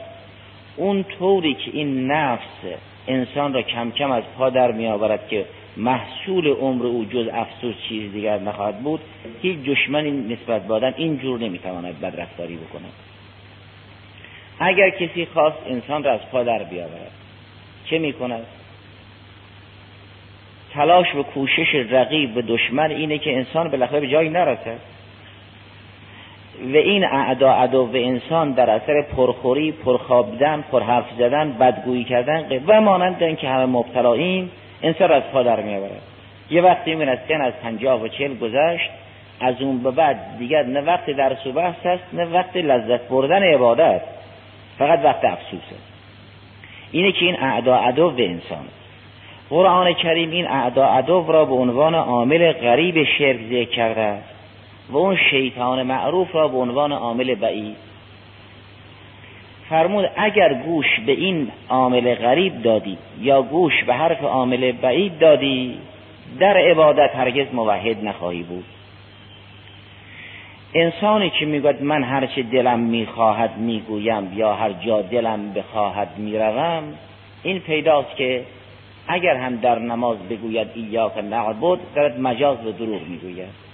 اون 0.76 1.04
طوری 1.04 1.54
که 1.54 1.70
این 1.72 2.10
نفس 2.10 2.64
انسان 3.08 3.54
را 3.54 3.62
کم 3.62 3.90
کم 3.90 4.10
از 4.10 4.22
پا 4.38 4.50
در 4.50 4.72
می 4.72 4.86
آورد 4.86 5.28
که 5.28 5.44
محصول 5.76 6.48
عمر 6.48 6.86
او 6.86 7.04
جز 7.04 7.28
افسوس 7.32 7.74
چیز 7.88 8.12
دیگر 8.12 8.38
نخواهد 8.38 8.78
بود 8.78 9.00
هیچ 9.42 9.58
دشمنی 9.58 10.10
نسبت 10.10 10.66
بادن 10.66 10.94
این 10.96 11.18
جور 11.18 11.40
نمی‌تواند 11.40 12.00
بدرفتاری 12.00 12.56
بکند. 12.56 12.92
اگر 14.58 14.90
کسی 14.90 15.26
خواست 15.26 15.58
انسان 15.66 16.04
را 16.04 16.12
از 16.12 16.20
پا 16.32 16.42
در 16.42 16.62
بیاورد 16.62 17.10
چه 17.90 17.98
می‌کند. 17.98 18.46
تلاش 20.74 21.14
و 21.14 21.22
کوشش 21.22 21.74
رقیب 21.90 22.36
و 22.36 22.42
دشمن 22.42 22.90
اینه 22.90 23.18
که 23.18 23.36
انسان 23.36 23.68
بالاخره 23.70 24.00
به 24.00 24.08
جایی 24.08 24.28
نرسد 24.28 24.78
و 26.72 26.76
این 26.76 27.04
اعدا 27.04 27.52
عدو 27.52 27.90
انسان 27.94 28.52
در 28.52 28.70
اثر 28.70 29.02
پرخوری 29.02 29.72
پرخوابیدن 29.72 30.64
پرحرف 30.72 31.04
زدن 31.18 31.52
بدگویی 31.52 32.04
کردن 32.04 32.62
و 32.66 32.80
مانند 32.80 33.22
این 33.22 33.36
که 33.36 33.48
همه 33.48 33.66
مبتلاییم 33.66 34.50
انسان 34.82 35.12
از 35.12 35.22
پا 35.32 35.42
در 35.42 35.60
میآورد. 35.60 36.02
یه 36.50 36.62
وقتی 36.62 36.94
می‌بیند 36.94 37.18
سن 37.28 37.40
از 37.40 37.52
پنجاه 37.62 38.02
و 38.02 38.08
چل 38.08 38.34
گذشت 38.34 38.90
از 39.40 39.54
اون 39.60 39.82
به 39.82 39.90
بعد 39.90 40.38
دیگر 40.38 40.62
نه 40.62 40.80
وقت 40.80 41.10
درس 41.10 41.46
و 41.46 41.52
بحث 41.52 41.86
است 41.86 42.04
نه 42.12 42.24
وقت 42.24 42.56
لذت 42.56 43.08
بردن 43.08 43.42
عبادت. 43.42 44.00
فقط 44.78 45.04
وقت 45.04 45.24
افسوسه 45.24 45.76
اینه 46.92 47.12
که 47.12 47.24
این 47.24 47.40
اعدا 47.40 47.76
عدو 47.76 48.10
به 48.10 48.24
انسان. 48.30 48.64
قرآن 49.50 49.92
کریم 49.92 50.30
این 50.30 50.46
اعدا 50.46 50.86
عدو 50.86 51.24
را 51.28 51.44
به 51.44 51.54
عنوان 51.54 51.94
عامل 51.94 52.52
غریب 52.52 53.04
شرک 53.04 53.40
ذکر 53.50 53.70
کرده 53.70 54.18
و 54.90 54.96
اون 54.96 55.16
شیطان 55.30 55.82
معروف 55.82 56.34
را 56.34 56.48
به 56.48 56.58
عنوان 56.58 56.92
عامل 56.92 57.34
بعید. 57.34 57.76
فرمود 59.68 60.10
اگر 60.16 60.54
گوش 60.54 61.00
به 61.06 61.12
این 61.12 61.48
عامل 61.68 62.14
غریب 62.14 62.62
دادی 62.62 62.98
یا 63.20 63.42
گوش 63.42 63.84
به 63.84 63.94
حرف 63.94 64.24
عامل 64.24 64.72
بعید 64.72 65.18
دادی 65.18 65.78
در 66.40 66.56
عبادت 66.56 67.16
هرگز 67.16 67.46
موحد 67.54 68.04
نخواهی 68.04 68.42
بود. 68.42 68.64
انسانی 70.74 71.30
که 71.30 71.46
می‌گوید 71.46 71.82
من 71.82 72.02
هرچه 72.02 72.42
دلم 72.42 72.80
می‌خواهد 72.80 73.56
می‌گویم 73.56 74.32
یا 74.34 74.54
هر 74.54 74.72
جا 74.72 75.02
دلم 75.02 75.52
بخواهد 75.52 76.08
می‌روم 76.16 76.82
این 77.42 77.60
پیداست 77.60 78.16
که 78.16 78.44
اگر 79.08 79.34
هم 79.36 79.56
در 79.56 79.78
نماز 79.78 80.18
بگوید 80.18 80.68
ایاک 80.74 81.18
نعبد 81.18 81.78
دارد 81.94 82.20
مجاز 82.20 82.66
و 82.66 82.72
دروغ 82.72 83.02
می‌گوید. 83.08 83.68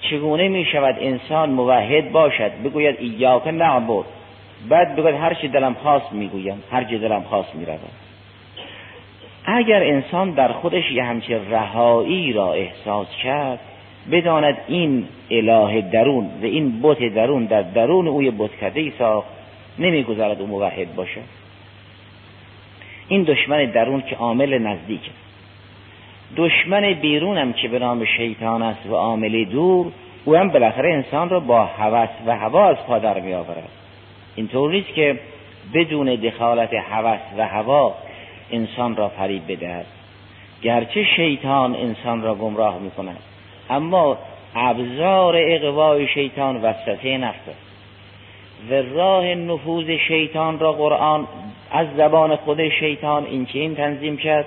چگونه 0.00 0.48
می 0.48 0.64
شود 0.64 0.96
انسان 1.00 1.50
موحد 1.50 2.12
باشد؟ 2.12 2.52
بگوید 2.64 2.96
ایاک 2.98 3.46
نعبد. 3.46 4.04
بعد 4.68 4.96
بگوید 4.96 5.14
هر 5.14 5.34
چی 5.34 5.48
دلم 5.48 5.74
خواست 5.74 6.12
می‌گویم 6.12 6.62
هر 6.70 6.82
دلم 6.82 7.22
خواست 7.22 7.54
می‌روم. 7.54 7.78
اگر 9.44 9.82
انسان 9.82 10.30
در 10.30 10.52
خودش 10.52 10.90
یه 10.92 11.04
همچه 11.04 11.40
رهایی 11.50 12.32
را 12.32 12.52
احساس 12.52 13.08
کرد 13.22 13.58
بداند 14.10 14.58
این 14.68 15.06
اله 15.30 15.80
درون 15.80 16.24
و 16.42 16.44
این 16.44 16.82
بت 16.82 17.14
درون 17.14 17.44
در 17.44 17.62
درون 17.62 18.08
اوی 18.08 18.30
بت 18.30 18.76
ای 18.76 18.92
ساخت 18.98 19.28
نمی‌گذارد 19.78 20.40
او 20.40 20.46
موحد 20.46 20.94
باشه. 20.94 21.20
این 23.08 23.22
دشمن 23.22 23.64
درون 23.64 24.02
که 24.02 24.16
عامل 24.16 24.58
نزدیک 24.58 25.00
دشمن 26.36 26.92
بیرونم 26.92 27.52
که 27.52 27.68
به 27.68 27.78
نام 27.78 28.04
شیطان 28.04 28.62
است 28.62 28.86
و 28.86 28.94
عامل 28.94 29.44
دور 29.44 29.92
او 30.24 30.36
هم 30.36 30.48
بالاخره 30.48 30.92
انسان 30.92 31.28
را 31.28 31.40
با 31.40 31.64
هوس 31.64 32.08
و 32.26 32.36
هوا 32.36 32.68
از 32.68 32.76
پا 32.76 32.98
در 32.98 33.20
می 33.20 33.34
آورد 33.34 33.68
اینطور 34.36 34.70
نیست 34.70 34.94
که 34.94 35.18
بدون 35.74 36.14
دخالت 36.14 36.74
هوس 36.74 37.20
و 37.38 37.48
هوا 37.48 37.94
انسان 38.52 38.96
را 38.96 39.08
فریب 39.08 39.42
بدهد. 39.48 39.86
گرچه 40.62 41.04
شیطان 41.16 41.74
انسان 41.74 42.22
را 42.22 42.34
گمراه 42.34 42.78
می 42.78 42.90
کند 42.90 43.18
اما 43.70 44.18
ابزار 44.54 45.34
اقوای 45.38 46.08
شیطان 46.08 46.56
وسطه 46.56 47.18
نفس 47.18 47.48
است. 47.48 47.64
و 48.70 48.74
راه 48.74 49.24
نفوذ 49.24 49.90
شیطان 50.08 50.58
را 50.58 50.72
قرآن 50.72 51.26
از 51.70 51.86
زبان 51.96 52.36
خود 52.36 52.68
شیطان 52.68 53.24
این 53.24 53.46
این 53.52 53.74
تنظیم 53.74 54.16
کرد 54.16 54.46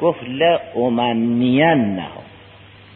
گفت 0.00 0.20
لأمنین 0.28 2.02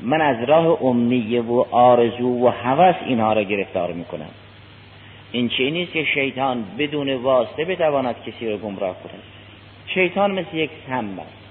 من 0.00 0.20
از 0.20 0.48
راه 0.48 0.84
امنیه 0.84 1.42
و 1.42 1.64
آرزو 1.70 2.46
و 2.46 2.48
هوس 2.48 2.96
اینها 3.06 3.32
را 3.32 3.42
گرفتار 3.42 3.92
می‌کنم. 3.92 4.30
این 5.32 5.48
چه 5.48 5.70
نیست 5.70 5.92
که 5.92 6.04
شیطان 6.04 6.64
بدون 6.78 7.14
واسطه 7.14 7.64
بتواند 7.64 8.16
کسی 8.26 8.50
را 8.50 8.56
گمراه 8.56 8.96
کند. 9.02 9.22
شیطان 9.86 10.30
مثل 10.30 10.56
یک 10.56 10.70
سم 10.86 11.18
است. 11.18 11.41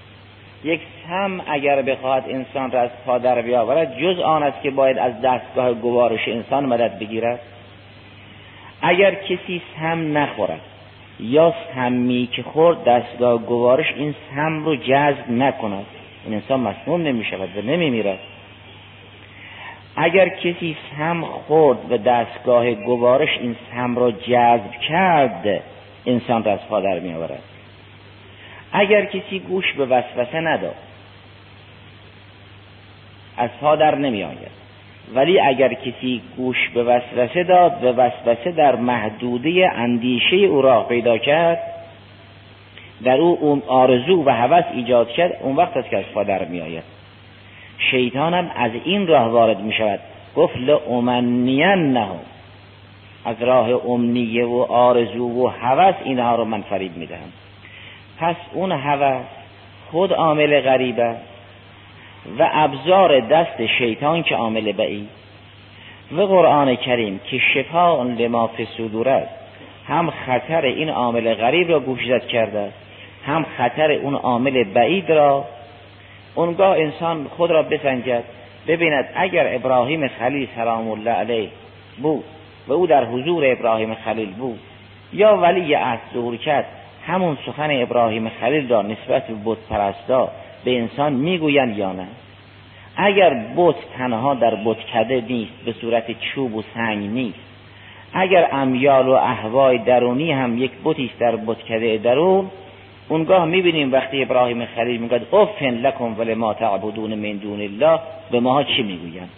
یک 0.64 0.80
سم 1.08 1.40
اگر 1.46 1.82
بخواهد 1.82 2.24
انسان 2.28 2.70
را 2.70 2.80
از 2.80 2.90
پا 3.06 3.18
در 3.18 3.42
بیاورد 3.42 3.98
جز 3.98 4.18
آن 4.18 4.42
است 4.42 4.62
که 4.62 4.70
باید 4.70 4.98
از 4.98 5.20
دستگاه 5.20 5.74
گوارش 5.74 6.28
انسان 6.28 6.66
مدد 6.66 6.98
بگیرد. 6.98 7.40
اگر 8.82 9.14
کسی 9.14 9.62
سم 9.80 10.18
نخورد 10.18 10.60
یا 11.20 11.54
سمی 11.74 12.28
که 12.32 12.42
خورد 12.42 12.84
دستگاه 12.84 13.38
گوارش 13.38 13.92
این 13.96 14.14
سم 14.34 14.64
رو 14.64 14.76
جذب 14.76 15.30
نکند. 15.30 15.86
این 16.24 16.34
انسان 16.34 16.60
مسموم 16.60 17.02
نمی 17.02 17.24
شود 17.24 17.56
و 17.56 17.60
نمی 17.60 17.90
میرد. 17.90 18.18
اگر 19.96 20.28
کسی 20.28 20.76
سم 20.98 21.24
خورد 21.24 21.92
و 21.92 21.96
دستگاه 21.96 22.74
گوارش 22.74 23.38
این 23.40 23.56
سم 23.70 23.96
را 23.96 24.10
جذب 24.10 24.70
کرد 24.88 25.62
انسان 26.06 26.44
را 26.44 26.52
از 26.52 26.60
پا 26.68 26.80
در 26.80 26.98
می 26.98 27.14
آورد 27.14 27.42
اگر 28.72 29.04
کسی 29.04 29.38
گوش 29.38 29.72
به 29.72 29.86
وسوسه 29.86 30.40
نداد 30.40 30.74
از 33.36 33.50
پا 33.60 33.76
در 33.76 33.94
نمی 33.94 34.24
آید. 34.24 34.62
ولی 35.14 35.40
اگر 35.40 35.74
کسی 35.74 36.22
گوش 36.36 36.68
به 36.74 36.82
وسوسه 36.82 37.44
داد 37.44 37.84
و 37.84 37.86
وسوسه 37.86 38.52
در 38.52 38.76
محدوده 38.76 39.70
اندیشه 39.74 40.36
او 40.36 40.62
را 40.62 40.82
پیدا 40.82 41.18
کرد 41.18 41.58
در 43.04 43.16
او 43.16 43.62
آرزو 43.66 44.24
و 44.24 44.30
هوس 44.30 44.64
ایجاد 44.72 45.08
کرد 45.08 45.38
اون 45.40 45.56
وقت 45.56 45.76
است 45.76 45.90
که 45.90 45.96
از 45.98 46.04
پا 46.14 46.22
در 46.22 46.44
می 46.44 46.60
آید. 46.60 46.84
شیطان 47.90 48.34
هم 48.34 48.50
از 48.56 48.70
این 48.84 49.06
راه 49.06 49.28
وارد 49.28 49.60
می 49.60 49.72
شود. 49.72 50.00
گفت 50.36 50.56
لأمنین 50.56 51.92
نهم 51.92 52.20
از 53.24 53.36
راه 53.40 53.86
امنیه 53.86 54.44
و 54.44 54.66
آرزو 54.68 55.44
و 55.44 55.46
هوس 55.46 55.94
اینها 56.04 56.36
رو 56.36 56.44
من 56.44 56.62
فریب 56.62 56.96
می 56.96 57.06
دهم. 57.06 57.32
پس 58.18 58.36
اون 58.52 58.72
هوس 58.72 59.24
خود 59.90 60.12
عامل 60.12 60.60
غریب 60.60 61.00
است 61.00 61.20
و 62.38 62.48
ابزار 62.52 63.20
دست 63.20 63.66
شیطان 63.66 64.22
که 64.22 64.34
عامل 64.34 64.72
بعید 64.72 65.08
و 66.12 66.22
قرآن 66.22 66.76
کریم 66.76 67.20
که 67.30 67.38
شفا 67.38 68.02
لما 68.02 68.46
فی 68.46 68.68
صدور 68.76 69.08
است. 69.08 69.34
هم 69.88 70.10
خطر 70.10 70.64
این 70.64 70.88
عامل 70.88 71.34
غریب 71.34 71.70
را 71.70 71.80
گوشزد 71.80 72.26
کرده 72.26 72.58
است 72.58 72.76
هم 73.26 73.46
خطر 73.58 73.90
اون 73.90 74.14
عامل 74.14 74.64
بعید 74.64 75.12
را. 75.12 75.44
اونگاه 76.34 76.78
انسان 76.78 77.26
خود 77.36 77.50
را 77.50 77.62
بسنجد 77.62 78.24
ببیند 78.66 79.08
اگر 79.14 79.54
ابراهیم 79.54 80.08
خلیل 80.08 80.48
سلام 80.56 80.90
الله 80.90 81.10
علیه 81.10 81.48
بود 82.02 82.24
و 82.68 82.72
او 82.72 82.86
در 82.86 83.04
حضور 83.04 83.52
ابراهیم 83.52 83.94
خلیل 83.94 84.32
بود 84.32 84.58
یا 85.12 85.36
ولی 85.36 85.74
از 85.74 85.98
ظهور 86.14 86.36
کرد 86.36 86.66
همون 87.06 87.38
سخن 87.46 87.82
ابراهیم 87.82 88.28
خلیل 88.28 88.68
را 88.68 88.82
نسبت 88.82 89.26
به 89.26 89.34
بت 89.44 89.58
پرستا 89.70 90.28
به 90.64 90.78
انسان 90.78 91.12
می‌گویند 91.12 91.78
یا 91.78 91.92
نه؟ 91.92 92.06
اگر 92.96 93.44
بت 93.56 93.74
تنها 93.98 94.34
در 94.34 94.54
بتکده 94.54 95.24
نیست 95.28 95.52
به 95.64 95.72
صورت 95.72 96.20
چوب 96.20 96.54
و 96.54 96.62
سنگ 96.74 97.10
نیست. 97.10 97.38
اگر 98.12 98.48
امیال 98.52 99.08
و 99.08 99.12
احوای 99.12 99.78
درونی 99.78 100.32
هم 100.32 100.62
یک 100.62 100.70
بتی 100.84 101.04
است 101.04 101.18
در 101.18 101.36
بتکده 101.36 101.98
درون 101.98 102.50
اونگاه 103.08 103.44
می‌بینیم 103.44 103.92
وقتی 103.92 104.22
ابراهیم 104.22 104.64
خلیل 104.64 105.00
می‌گوید 105.00 105.26
افن 105.32 105.70
لکم 105.70 106.18
ولما 106.18 106.54
تعبدون 106.54 107.14
من 107.14 107.32
دون 107.32 107.60
الله. 107.60 108.00
به 108.30 108.40
ماها 108.40 108.64
چی 108.64 108.82
می‌گویند؟ 108.82 109.30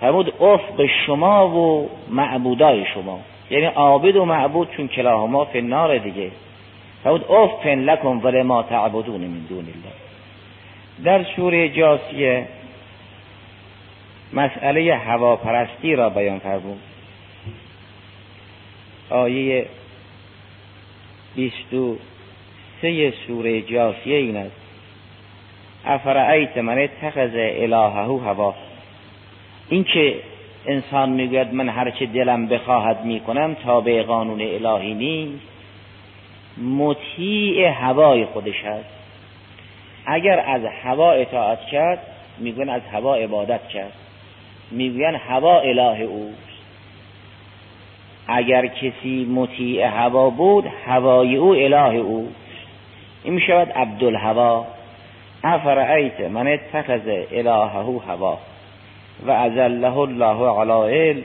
فرمود 0.00 0.42
اف 0.42 0.70
به 0.76 0.86
شما 1.06 1.48
و 1.48 1.90
معبودای 2.10 2.84
شما. 2.94 3.20
یعنی 3.50 3.64
عابد 3.66 4.16
و 4.16 4.24
معبود 4.24 4.70
چون 4.76 4.88
کلاهما 4.88 5.44
فنار 5.44 5.98
دیگه. 5.98 6.30
فرمود 7.04 7.24
افن 7.30 7.74
لکم 7.74 8.24
ولما 8.24 8.62
تعبدون 8.62 9.20
من 9.20 9.46
دون 9.48 9.58
الله. 9.58 9.94
در 11.04 11.24
سوره 11.36 11.68
جاسیه 11.68 12.46
مسئله 14.32 14.94
هواپرستی 14.94 15.96
را 15.96 16.10
بیان 16.10 16.38
فرمود. 16.38 16.80
آیه 19.10 19.66
بیست 21.36 21.74
و 21.74 21.96
سه 22.82 23.12
سوره 23.26 23.60
جاسیه 23.60 24.16
این 24.16 24.36
است. 24.36 24.56
افرعیت 25.86 26.56
من 26.58 26.78
اتخذ 26.78 27.30
الهه 27.34 28.22
هوا. 28.24 28.54
این 29.68 29.84
که 29.84 30.14
انسان 30.66 31.08
می‌گوید 31.08 31.54
من 31.54 31.68
هرچه 31.68 32.06
دلم 32.06 32.46
بخواهد 32.46 33.04
می‌کنم 33.04 33.54
تابع 33.54 34.02
قانون 34.02 34.40
الهی 34.40 34.94
نیست. 34.94 35.44
مطیع 36.62 37.68
هوای 37.68 38.24
خودش 38.24 38.64
است. 38.64 38.88
اگر 40.06 40.44
از 40.46 40.62
هوا 40.82 41.12
اطاعت 41.12 41.66
کرد 41.66 41.98
می‌گوین 42.38 42.68
از 42.68 42.82
هوا 42.92 43.14
عبادت 43.14 43.68
کرد. 43.68 43.92
می‌گوین 44.70 45.14
هوا 45.14 45.60
اله 45.60 46.00
اوست. 46.02 46.48
اگر 48.28 48.66
کسی 48.66 49.24
مطیع 49.24 49.86
هوا 49.86 50.30
بود 50.30 50.64
هوای 50.86 51.36
او 51.36 51.54
اله 51.54 51.96
اوست. 51.96 52.34
این 53.24 53.34
می‌شود 53.34 53.72
عبدالهوا. 53.72 54.66
افرعیت 55.44 56.20
من 56.20 56.48
اتخذ 56.48 57.00
الهه 57.32 58.00
هوا. 58.08 58.38
و 59.26 59.30
ازله 59.30 59.98
الله 59.98 60.60
علی 60.60 60.94
علم 60.94 61.22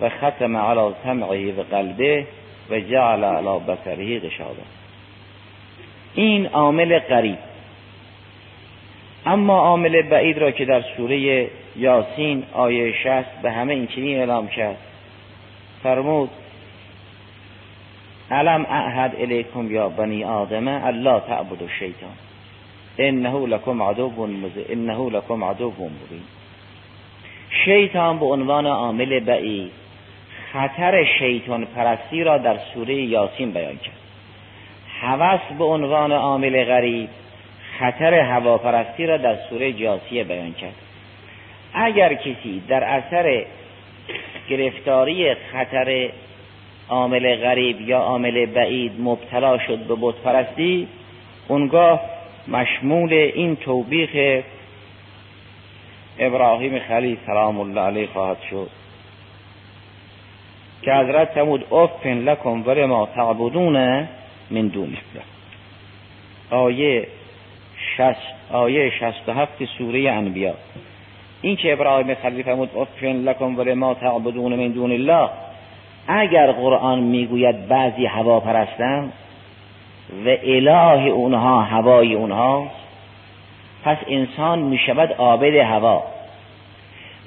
و 0.00 0.08
ختم 0.08 0.56
علی 0.56 0.94
سمعه 1.04 1.52
و 1.52 1.62
قلبه 1.62 2.26
و 2.70 2.80
جعل 2.80 3.24
علی 3.24 3.58
بصره 3.58 4.18
غشاوه. 4.18 4.56
این 6.14 6.46
عامل 6.46 6.98
قریب 6.98 7.38
اما 9.26 9.58
عامل 9.58 10.02
بعید 10.02 10.38
را 10.38 10.50
که 10.50 10.64
در 10.64 10.82
سوره 10.96 11.48
یاسین 11.76 12.42
آیه 12.52 12.92
شست 12.92 13.42
به 13.42 13.50
همه 13.50 13.74
این 13.74 13.86
چنین 13.86 14.18
اعلام 14.18 14.48
کرد. 14.48 14.76
فرمود 15.82 16.30
علم 18.30 18.66
اعهد 18.70 19.14
الیکم 19.18 19.70
یا 19.70 19.88
بنی 19.88 20.24
آدم 20.24 20.68
الله 20.68 21.20
تعبد 21.20 21.62
الشیطان؟ 21.62 22.10
انه 22.98 23.46
لکم 23.46 23.82
عدو 23.82 24.12
انه 24.68 25.10
لکم 25.10 25.44
عدو 25.44 25.70
مبین. 25.70 26.22
شیطان 27.64 28.18
به 28.18 28.26
عنوان 28.26 28.66
عامل 28.66 29.20
بعید 29.20 29.72
خطر 30.52 31.04
شیطان 31.18 31.64
پرستی 31.64 32.24
را 32.24 32.38
در 32.38 32.56
سوره 32.74 32.94
یاسین 32.94 33.50
بیان 33.50 33.76
کرد. 33.76 33.96
هوس 35.00 35.40
به 35.58 35.64
عنوان 35.64 36.12
عامل 36.12 36.64
غریب 36.64 37.08
خطر 37.78 38.14
هواپرستی 38.14 39.06
را 39.06 39.16
در 39.16 39.36
سوره 39.50 39.72
جاسیه 39.72 40.24
بیان 40.24 40.52
کرد. 40.52 40.74
اگر 41.74 42.14
کسی 42.14 42.62
در 42.68 42.84
اثر 42.84 43.44
گرفتاری 44.50 45.34
خطر 45.34 46.10
عامل 46.88 47.36
غریب 47.36 47.80
یا 47.80 47.98
عامل 47.98 48.46
بعید 48.46 48.92
مبتلا 49.00 49.58
شد 49.58 49.78
به 49.78 49.94
بت 50.00 50.14
پرستی 50.14 50.88
اونگاه 51.48 52.00
مشمول 52.48 53.12
این 53.12 53.56
توبیخ 53.56 54.42
ابراهیم 56.18 56.78
خلیل 56.78 57.16
سلام 57.26 57.60
الله 57.60 57.80
علیه 57.80 58.06
خواهد 58.06 58.36
شد 58.50 58.70
که 60.82 60.92
حضرت 60.92 61.34
تمود 61.34 61.72
افن 61.72 62.18
لکم 62.18 62.62
ول 62.66 62.84
ما 62.84 63.06
تعبدون 63.06 64.08
من 64.50 64.68
دون 64.68 64.96
آیه 66.50 67.06
شست 67.96 68.52
آیه 68.52 68.90
شست 68.90 69.28
و 69.28 69.32
هفت 69.32 69.64
سوره 69.78 70.10
انبیا 70.10 70.54
این 71.42 71.56
که 71.56 71.72
ابراهیم 71.72 72.14
خلیل 72.14 72.42
فرمود 72.42 72.70
افن 72.76 73.06
لکم 73.06 73.58
ول 73.58 73.74
ما 73.74 73.94
تعبدون 73.94 74.54
من 74.54 74.68
دون 74.68 74.92
الله 74.92 75.28
اگر 76.08 76.52
قرآن 76.52 76.98
می‌گوید 76.98 77.68
بعضی 77.68 78.06
هوا 78.06 78.40
پرستن 78.40 79.12
و 80.24 80.28
اله 80.28 81.08
اونها 81.08 81.62
هوای 81.62 82.14
اونها 82.14 82.70
پس 83.84 83.96
انسان 84.08 84.58
می‌شود 84.58 85.12
عابد 85.18 85.54
هوا. 85.54 86.04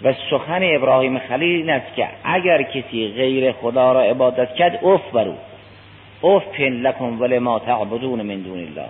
و 0.04 0.14
سخن 0.30 0.60
ابراهیم 0.64 1.20
خلیل 1.20 1.56
این 1.56 1.70
است 1.70 1.96
که 1.96 2.08
اگر 2.24 2.62
کسی 2.62 3.08
غیر 3.08 3.52
خدا 3.52 3.92
را 3.92 4.02
عبادت 4.02 4.56
کرد 4.56 4.86
اف 4.86 5.12
بر 5.12 5.23
او. 5.23 5.34
اف 6.24 6.60
لکم 6.60 7.18
و 7.20 7.40
لما 7.40 7.60
تعبدون 7.60 8.22
من 8.22 8.42
دون 8.42 8.60
الله. 8.60 8.90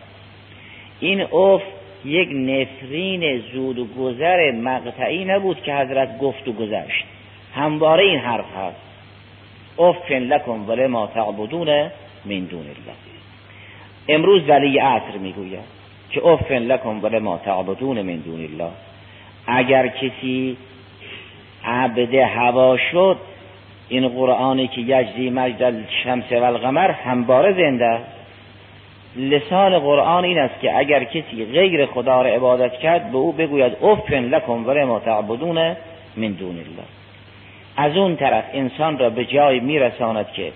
این 1.00 1.22
اف 1.22 1.62
یک 2.06 2.30
نفرین 2.32 3.44
زود 3.54 3.80
و 3.80 3.86
گذر 3.86 4.52
مقطعی 4.52 5.26
نبود 5.26 5.62
که 5.62 5.76
حضرت 5.76 6.20
گفت 6.20 6.48
و 6.48 6.54
گذشت. 6.54 7.06
همواره 7.56 8.04
این 8.04 8.20
حرف 8.20 8.46
هست. 8.58 8.82
اف 9.80 10.12
لکم 10.12 10.66
و 10.68 10.88
لما 10.88 11.08
تعبدون 11.08 11.68
من 12.26 12.40
دون 12.40 12.60
الله. 12.60 12.96
امروز 14.08 14.50
ولی 14.50 14.80
عصر 14.80 15.18
می‌گوید. 15.18 15.75
که 16.16 16.28
اف 16.28 16.52
لکن 16.52 17.00
ولی 17.04 17.20
ما 17.20 17.38
تعبدون 17.38 18.02
من 18.02 18.16
دون 18.16 18.44
الله. 18.44 18.72
اگر 19.48 19.88
کسی 19.88 20.58
عبد 21.66 22.16
هوا 22.16 22.78
شد 22.78 23.18
این 23.90 24.08
قرآنی 24.08 24.68
که 24.68 24.82
یجزی 24.82 25.30
مجد 25.30 25.64
الشمس 25.64 26.32
و 26.32 26.44
القمر 26.44 26.92
همباره 26.92 27.54
زنده 27.54 28.00
لسان 29.16 29.80
قرآن 29.80 30.24
این 30.24 30.40
است 30.40 30.60
که 30.62 30.78
اگر 30.78 31.04
کسی 31.04 31.46
غیر 31.46 31.86
خدا 31.86 32.22
را 32.22 32.30
عبادت 32.30 32.74
کرد 32.80 33.12
به 33.12 33.18
او 33.18 33.32
بگوید 33.32 33.74
افن 33.84 34.24
لکم 34.24 34.68
و 34.68 34.86
ما 34.86 35.00
تعبدون 35.00 35.58
من 36.18 36.32
دون 36.32 36.56
الله. 36.56 36.86
از 37.78 37.98
اون 37.98 38.16
طرف 38.16 38.44
انسان 38.54 39.00
را 39.00 39.10
به 39.10 39.26
جای 39.26 39.60
میرساند 39.60 40.32
که 40.32 40.52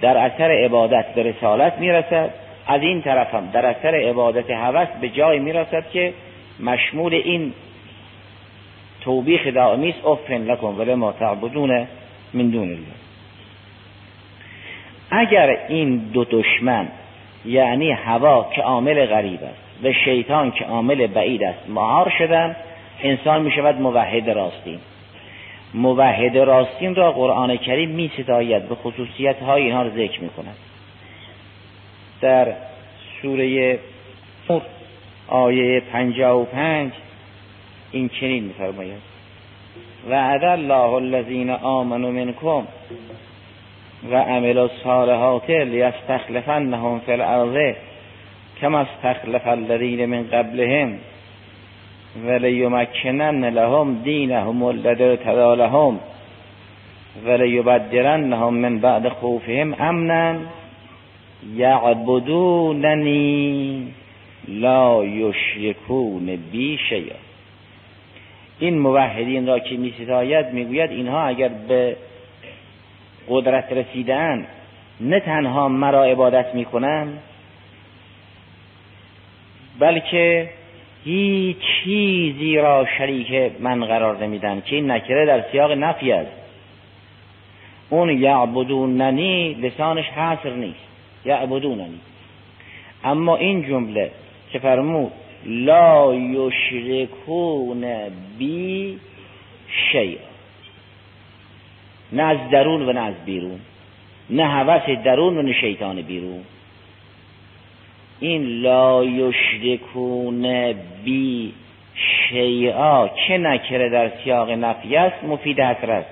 در 0.00 0.16
اثر 0.16 0.50
عبادت 0.64 1.14
به 1.14 1.22
رسالت 1.22 1.78
می‌رسد. 1.78 2.30
از 2.66 2.82
این 2.82 3.02
طرف 3.02 3.34
هم 3.34 3.50
در 3.52 3.66
اثر 3.66 3.94
عبادت 3.94 4.50
هوس 4.50 4.88
به 5.00 5.08
جای 5.08 5.38
می‌رسد 5.38 5.90
که 5.90 6.12
مشمول 6.60 7.14
این 7.14 7.52
توبیخ 9.00 9.46
دائمی 9.46 9.90
است 9.90 10.06
افن 10.06 10.44
لکن 10.44 10.74
ولی 10.78 10.94
ما 10.94 11.12
تعبدون 11.12 11.86
من 12.34 12.50
دون 12.50 12.68
الله. 12.68 12.96
اگر 15.10 15.58
این 15.68 15.96
دو 15.96 16.24
دشمن 16.24 16.88
یعنی 17.44 17.90
هوا 17.90 18.50
که 18.54 18.62
عامل 18.62 19.06
غریب 19.06 19.40
است 19.42 19.84
و 19.84 19.92
شیطان 20.04 20.50
که 20.50 20.64
عامل 20.64 21.06
بعید 21.06 21.42
است 21.42 21.68
مهار 21.68 22.12
شدن 22.18 22.56
انسان 23.02 23.42
می 23.42 23.50
شود 23.50 23.80
موحد 23.80 24.30
راستین. 24.30 24.78
موحد 25.74 26.38
راستین 26.38 26.94
را 26.94 27.12
قرآن 27.12 27.56
کریم 27.56 27.90
می 27.90 28.10
ستاید 28.18 28.68
به 28.68 28.74
خصوصیت 28.74 29.42
های 29.42 29.62
اینها 29.62 29.82
را 29.82 29.90
ذکر 29.90 30.20
می 30.20 30.28
کند 30.28 30.56
در 32.20 32.52
سوره 33.22 33.78
آیه 35.28 35.80
پنجاه 35.80 36.42
و 36.42 36.44
پنج 36.44 36.92
این 37.92 38.08
چنین 38.08 38.44
میفرماید. 38.44 39.16
وعد 40.10 40.44
الله 40.44 40.92
الذین 40.92 41.50
آمنوا 41.50 42.10
منکم 42.10 42.62
و 44.10 44.16
عملوا 44.16 44.62
الصالحات 44.62 45.50
لیستخلفنهم 45.50 47.00
فی 47.06 47.12
الارض 47.12 47.76
کما 48.60 48.78
استخلف 48.78 49.46
الذین 49.46 50.06
من 50.06 50.22
قبلهم 50.22 50.98
ولیمکنن 52.26 53.44
لهم 53.44 53.94
دینهم 54.04 54.62
الذی 54.62 55.04
ارتضی 55.04 55.56
لهم 55.56 55.98
من 58.50 58.78
بعد 58.78 59.08
خوفهم 59.08 59.74
امنا 59.78 60.36
یعبدوننی 61.54 63.12
لا 64.48 65.04
یشرکون 65.04 66.36
بی 66.52 66.78
شیئا 66.88 67.16
این 68.58 68.78
موحدین 68.78 69.46
را 69.46 69.58
که 69.58 69.76
می 69.76 69.94
ستاید 70.02 70.52
می‌گوید 70.52 70.90
اینها 70.90 71.22
اگر 71.22 71.48
به 71.48 71.96
قدرت 73.28 73.72
رسیدن 73.72 74.46
نه 75.00 75.20
تنها 75.20 75.68
مرا 75.68 76.04
عبادت 76.04 76.54
می‌کنن 76.54 77.08
بلکه 79.78 80.50
هیچ 81.04 81.56
چیزی 81.84 82.56
را 82.56 82.86
شریک 82.98 83.52
من 83.60 83.84
قرار 83.84 84.24
نمیدن 84.24 84.62
که 84.66 84.76
این 84.76 84.90
نکره 84.90 85.26
در 85.26 85.44
سیاق 85.52 85.72
نفی 85.72 86.12
است. 86.12 86.32
اون 87.90 88.10
یعبدوننی 88.10 89.54
لسانش 89.54 90.08
حاصر 90.08 90.50
نیست. 90.50 90.85
یعبدوننی. 91.26 92.00
اما 93.04 93.36
این 93.36 93.68
جمله 93.68 94.10
که 94.52 94.58
فرمود 94.58 95.12
لا 95.46 96.14
یشرکون 96.14 97.84
بی 98.38 98.98
شیء. 99.92 100.18
نه 102.12 102.22
از 102.22 102.50
درون 102.50 102.88
و 102.88 102.92
نه 102.92 103.00
از 103.00 103.14
بیرون. 103.24 103.60
نه 104.30 104.44
هوس 104.44 104.98
درون 105.04 105.38
و 105.38 105.42
نه 105.42 105.52
شیطان 105.52 106.02
بیرون. 106.02 106.42
این 108.20 108.42
لا 108.42 109.04
یشرکون 109.04 110.74
بی 111.04 111.52
شیعا 111.94 113.08
چه 113.08 113.38
نکره 113.38 113.88
در 113.88 114.10
سیاق 114.24 114.50
نفی 114.50 114.96
است؟ 114.96 115.24
مفید 115.24 115.60
حسر 115.60 115.90
است 115.90 116.10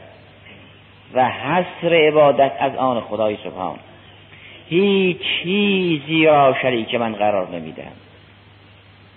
و 1.14 1.30
حسر 1.30 1.94
عبادت 1.94 2.52
از 2.60 2.76
آن 2.76 3.00
خدای 3.00 3.36
سبحان. 3.44 3.78
هیچ 4.74 5.18
چیزی 5.42 6.24
را 6.26 6.56
شریک 6.62 6.94
من 6.94 7.12
قرار 7.12 7.48
نمیدم. 7.48 7.92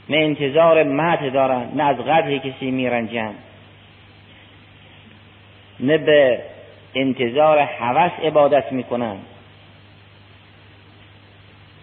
نه 0.10 0.18
انتظار 0.18 0.84
مت 0.84 1.34
دارن 1.34 1.70
نه 1.76 1.84
از 1.84 1.98
قدر 1.98 2.38
کسی 2.38 2.72
میرنجن 2.72 3.34
نه 5.80 5.98
به 5.98 6.42
انتظار 6.96 7.60
حوث 7.60 8.12
عبادت 8.24 8.72
می‌کنن 8.72 9.16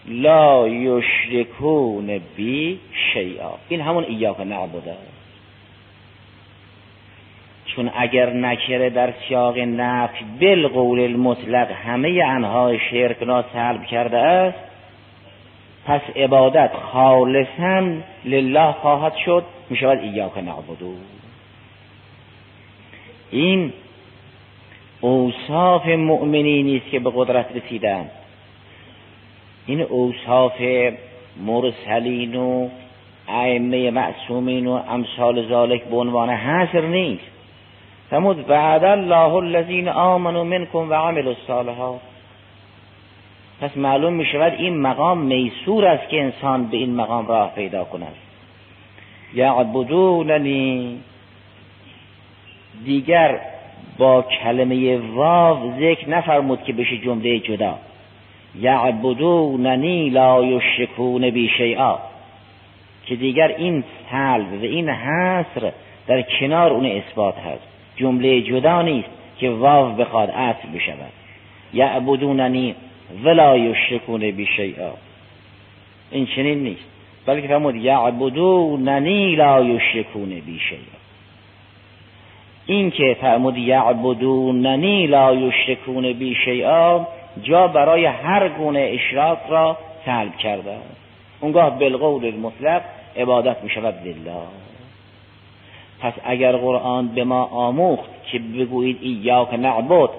لا 0.07 0.69
یشرکون 0.69 2.21
بی 2.37 2.81
شیئا 3.13 3.51
این 3.69 3.81
همون 3.81 4.05
ایاک 4.05 4.41
نعبده. 4.41 4.97
چون 7.77 7.91
اگر 7.97 8.31
نکره 8.31 8.91
در 8.91 9.13
سیاق 9.29 9.59
نفی 9.59 10.25
بالقول 10.41 11.01
المطلق 11.01 11.71
همه 11.71 12.09
انهای 12.09 12.79
شرک 12.91 13.17
را 13.21 13.45
سلب 13.53 13.85
کرده 13.85 14.19
است 14.19 14.59
پس 15.87 16.01
عبادت 16.17 16.71
خالصا 16.93 17.83
لله 18.25 18.73
خواهد 18.73 19.13
شد 19.25 19.45
می 19.71 19.77
شود 19.77 19.99
ایاک 19.99 20.39
نعبدو 20.39 20.95
این 23.31 23.73
اوصاف 25.01 25.87
مؤمنی 25.87 26.63
نیست 26.63 26.87
که 26.91 27.01
به 27.01 27.13
قدرت 27.15 27.47
رسیدن. 27.57 28.11
این 29.67 29.81
اوصاف 29.81 30.53
مرسلین 31.47 32.35
و 32.35 32.69
ائمه 33.29 33.91
معصومین 33.91 34.67
و 34.67 34.73
امثال 34.89 35.49
ذالک 35.49 35.85
به 35.85 35.97
عنوان 35.97 36.31
حصر 36.31 36.81
نیست. 36.81 37.34
تمود 38.15 38.47
بعد 38.47 38.85
الله 38.85 39.35
الذین 39.35 39.89
آمنوا 39.89 40.45
منکم 40.45 40.91
و 40.91 40.95
عملوا 40.95 41.31
الصالحات. 41.31 42.01
پس 43.61 43.77
معلوم 43.77 44.13
می 44.13 44.25
شود 44.25 44.53
این 44.53 44.81
مقام 44.81 45.19
میسور 45.19 45.85
است 45.85 46.09
که 46.09 46.23
انسان 46.23 46.67
به 46.67 46.77
این 46.77 46.95
مقام 46.95 47.27
راه 47.27 47.53
پیدا 47.55 47.85
کند. 47.85 48.15
یعبدوننی. 49.35 50.99
دیگر 52.85 53.41
با 53.99 54.23
کلمه 54.23 54.99
واو 54.99 55.73
ذکر 55.81 56.09
نفرمود 56.09 56.63
که 56.63 56.73
بشه 56.73 56.99
جمله 56.99 57.39
جدا. 57.39 57.75
یعبدوننی 58.61 60.11
لا 60.11 60.45
یشرکون 60.45 61.31
بی 61.31 61.49
شیئا. 61.49 61.99
که 63.07 63.17
دیگر 63.17 63.49
این 63.49 63.85
سلب 64.11 64.53
و 64.53 64.65
این 64.65 64.89
حصر 64.89 65.73
در 66.07 66.23
کنار 66.23 66.73
اون 66.73 66.87
اثبات 66.87 67.39
هست. 67.39 67.74
جمله 67.97 68.43
جدا 68.43 68.83
نیست 68.83 69.09
که 69.39 69.51
واو 69.51 69.93
بخواد 69.93 70.31
اصل 70.31 70.69
بشود. 70.75 71.13
یعبدوننی 71.75 72.75
ولا 73.25 73.57
یشرکون 73.57 74.31
بی 74.31 74.49
این 76.11 76.27
چنین 76.27 76.63
نیست. 76.63 76.85
بلکه 77.27 77.49
فرمود 77.49 77.77
یعبدوننی 77.77 79.37
لا 79.37 79.65
یشرکون 79.65 80.29
بی 80.29 80.61
این 82.67 82.91
که 82.91 83.17
فرمود 83.21 83.59
یعبدوننی 83.59 85.07
لا 85.07 85.35
یشرکون 85.35 86.13
بی 86.13 86.37
شیئا 86.45 87.07
جا 87.43 87.67
برای 87.67 88.05
هر 88.05 88.49
گونه 88.49 88.91
اشراک 88.93 89.39
را 89.49 89.79
سلب 90.07 90.37
کرده. 90.37 90.77
اونگاه 91.41 91.79
بالقول 91.79 92.25
المطلق 92.25 92.83
عبادت 93.17 93.63
می 93.63 93.71
شود 93.71 93.95
لله. 94.05 94.33
پس 96.01 96.13
اگر 96.25 96.57
قرآن 96.57 97.09
به 97.09 97.25
ما 97.25 97.45
آموخت 97.45 98.11
که 98.31 98.39
بگویید 98.39 98.99
ایاک 99.01 99.55
نعبد 99.55 100.11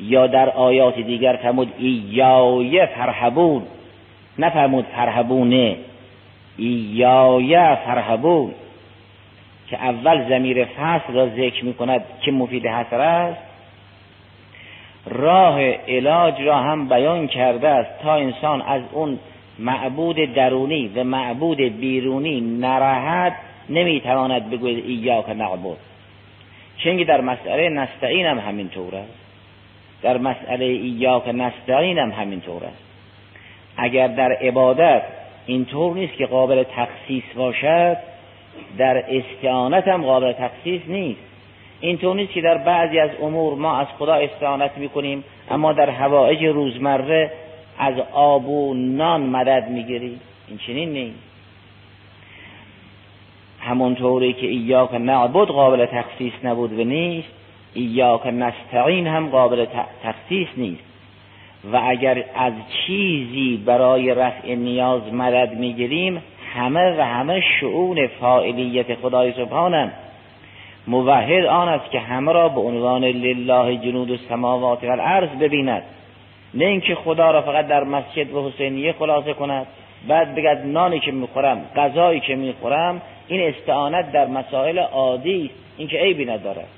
یا 0.00 0.26
در 0.26 0.50
آیات 0.50 1.00
دیگر 1.00 1.38
فرمود 1.42 1.72
ایای 1.78 2.86
فرحبون 2.86 3.62
نفرمود 4.38 4.84
فرهبونه 4.84 5.76
ایای 6.56 7.76
فرهبون 7.76 8.54
که 9.70 9.76
اول 9.76 10.28
زمیر 10.28 10.64
فصل 10.64 11.12
را 11.12 11.26
ذکر 11.26 11.64
می 11.64 11.74
کند 11.74 12.04
که 12.20 12.32
مفید 12.32 12.66
حسر 12.66 13.00
است. 13.00 13.40
راه 15.06 15.60
علاج 15.70 16.42
را 16.42 16.56
هم 16.56 16.88
بیان 16.88 17.26
کرده 17.26 17.68
است 17.68 18.02
تا 18.02 18.14
انسان 18.14 18.62
از 18.62 18.82
اون 18.92 19.18
معبود 19.58 20.16
درونی 20.34 20.88
و 20.96 21.04
معبود 21.04 21.58
بیرونی 21.58 22.40
نراحت 22.40 23.32
نمی‌تواند 23.68 24.50
بگوید 24.50 24.84
ایاک 24.86 25.28
نعبد. 25.28 25.76
چنگی 26.84 27.04
در 27.04 27.20
مسئله 27.20 27.68
نستعین 27.68 28.26
هم 28.26 28.38
همینطور 28.38 28.94
است. 28.94 29.20
در 30.02 30.18
مسئله 30.18 30.64
ایاک 30.64 31.28
نستعین 31.28 31.98
هم 31.98 32.10
همینطور 32.10 32.64
است. 32.64 32.82
اگر 33.76 34.08
در 34.08 34.32
عبادت 34.32 35.02
اینطور 35.46 35.94
نیست 35.94 36.14
که 36.14 36.26
قابل 36.26 36.62
تخصیص 36.62 37.24
باشد 37.36 37.96
در 38.78 39.04
استعانت 39.08 39.88
هم 39.88 40.02
قابل 40.02 40.32
تخصیص 40.32 40.82
نیست. 40.86 41.20
اینطور 41.80 42.16
نیست 42.16 42.32
که 42.32 42.40
در 42.40 42.58
بعضی 42.58 42.98
از 42.98 43.10
امور 43.22 43.54
ما 43.54 43.78
از 43.78 43.86
خدا 43.98 44.14
استعانت 44.14 44.78
می‌کنیم 44.78 45.24
اما 45.50 45.72
در 45.72 45.90
هوایج 45.90 46.44
روزمره 46.44 47.32
از 47.78 47.94
آب 48.12 48.48
و 48.48 48.74
نان 48.74 49.20
مدد 49.20 49.68
می‌گیریم. 49.68 50.20
این 50.48 50.58
چنین 50.58 50.92
نیست. 50.92 51.29
همونطوری 53.70 54.32
که 54.32 54.46
ایاک 54.46 54.94
نعبد 54.94 55.48
قابل 55.48 55.86
تخصیص 55.86 56.32
نبود 56.44 56.78
و 56.78 56.84
نیست 56.84 57.28
ایاک 57.74 58.26
نستعین 58.26 59.06
هم 59.06 59.28
قابل 59.28 59.66
تخصیص 60.02 60.48
نیست. 60.56 60.82
و 61.72 61.80
اگر 61.84 62.24
از 62.34 62.52
چیزی 62.86 63.62
برای 63.66 64.14
رفع 64.14 64.54
نیاز 64.54 65.14
مدد 65.14 65.54
می‌گیریم 65.54 66.22
همه 66.54 66.98
و 66.98 67.00
همه 67.00 67.40
شعون 67.60 68.06
فاعلیت 68.06 68.94
خدای 68.94 69.32
سبحانه. 69.32 69.92
موحد 70.86 71.44
آن 71.44 71.68
است 71.68 71.90
که 71.90 72.00
همه 72.00 72.32
را 72.32 72.48
به 72.48 72.60
عنوان 72.60 73.04
لله 73.04 73.76
جنود 73.76 74.10
السماوات 74.10 74.84
و 74.84 74.90
الارض 74.90 75.28
ببیند. 75.28 75.82
نه 76.54 76.64
اینکه 76.64 76.94
خدا 76.94 77.30
را 77.30 77.42
فقط 77.42 77.66
در 77.66 77.84
مسجد 77.84 78.34
و 78.34 78.48
حسینیه 78.48 78.92
خلاصه 78.92 79.34
کند 79.34 79.66
بعد 80.08 80.34
بگد 80.34 80.62
نانی 80.66 81.00
که 81.00 81.12
می‌خورم 81.12 81.64
غذایی 81.76 82.20
که 82.20 82.36
می‌خورم 82.36 83.02
این 83.30 83.54
استعانت 83.54 84.12
در 84.12 84.26
مسائل 84.26 84.78
عادی 84.78 85.44
است 85.44 85.54
این 85.78 85.88
که 85.88 85.98
عیبی 85.98 86.24
ندارد 86.24 86.68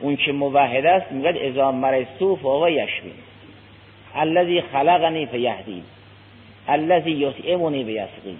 اون 0.00 0.16
که 0.16 0.32
موحد 0.32 0.86
است 0.86 1.12
میگد 1.12 1.36
اذا 1.36 1.72
مرستو 1.72 2.36
فوق 2.36 2.68
یشوین 2.68 3.12
الذی 4.14 4.60
خلقنی 4.60 5.26
فیهدین. 5.26 5.82
الذی 6.68 7.10
یطعمنی 7.10 7.84
بیسقین 7.84 8.38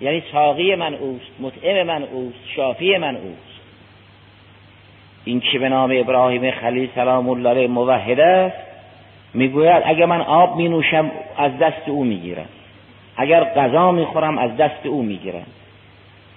یعنی 0.00 0.22
ساقی 0.32 0.74
من 0.74 0.94
اوست 0.94 1.30
مطعم 1.40 1.86
من 1.86 2.02
اوست 2.02 2.38
شافی 2.56 2.96
من 2.96 3.16
اوست. 3.16 3.60
این 5.24 5.40
که 5.40 5.58
به 5.58 5.68
نام 5.68 5.90
ابراهیم 5.94 6.50
خلیل 6.50 6.88
سلام 6.94 7.28
الله 7.28 7.66
موحد 7.66 8.20
است 8.20 8.56
می‌گوید 9.34 9.82
اگر 9.86 10.06
من 10.06 10.20
آب 10.20 10.56
می 10.56 10.68
نوشم 10.68 11.10
از 11.36 11.58
دست 11.58 11.88
او 11.88 12.04
می‌گیرم. 12.04 12.48
اگر 13.16 13.44
غذا 13.44 13.92
می‌خورم 13.92 14.38
از 14.38 14.56
دست 14.56 14.86
او 14.86 15.02
می‌گیرم. 15.02 15.46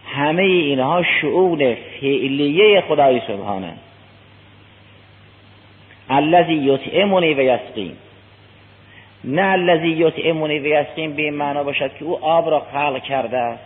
همه 0.06 0.44
اینها 0.44 1.04
شعون 1.22 1.76
فعلیه 2.02 2.82
خدای 2.82 3.22
سبحانه. 3.28 3.74
الذی 6.10 6.54
یطعمنی 6.54 7.34
و 7.34 7.40
یسقین 7.42 7.94
نه 9.24 9.42
الذی 9.42 9.88
یطعمنی 9.88 10.60
و 10.60 10.66
یسقین 10.66 11.14
به 11.14 11.22
این 11.22 11.34
معنا 11.34 11.64
باشد 11.64 11.98
که 11.98 12.06
او 12.06 12.26
آب 12.26 12.50
را 12.50 12.60
خلق 12.74 13.04
کرده 13.04 13.38
است 13.38 13.64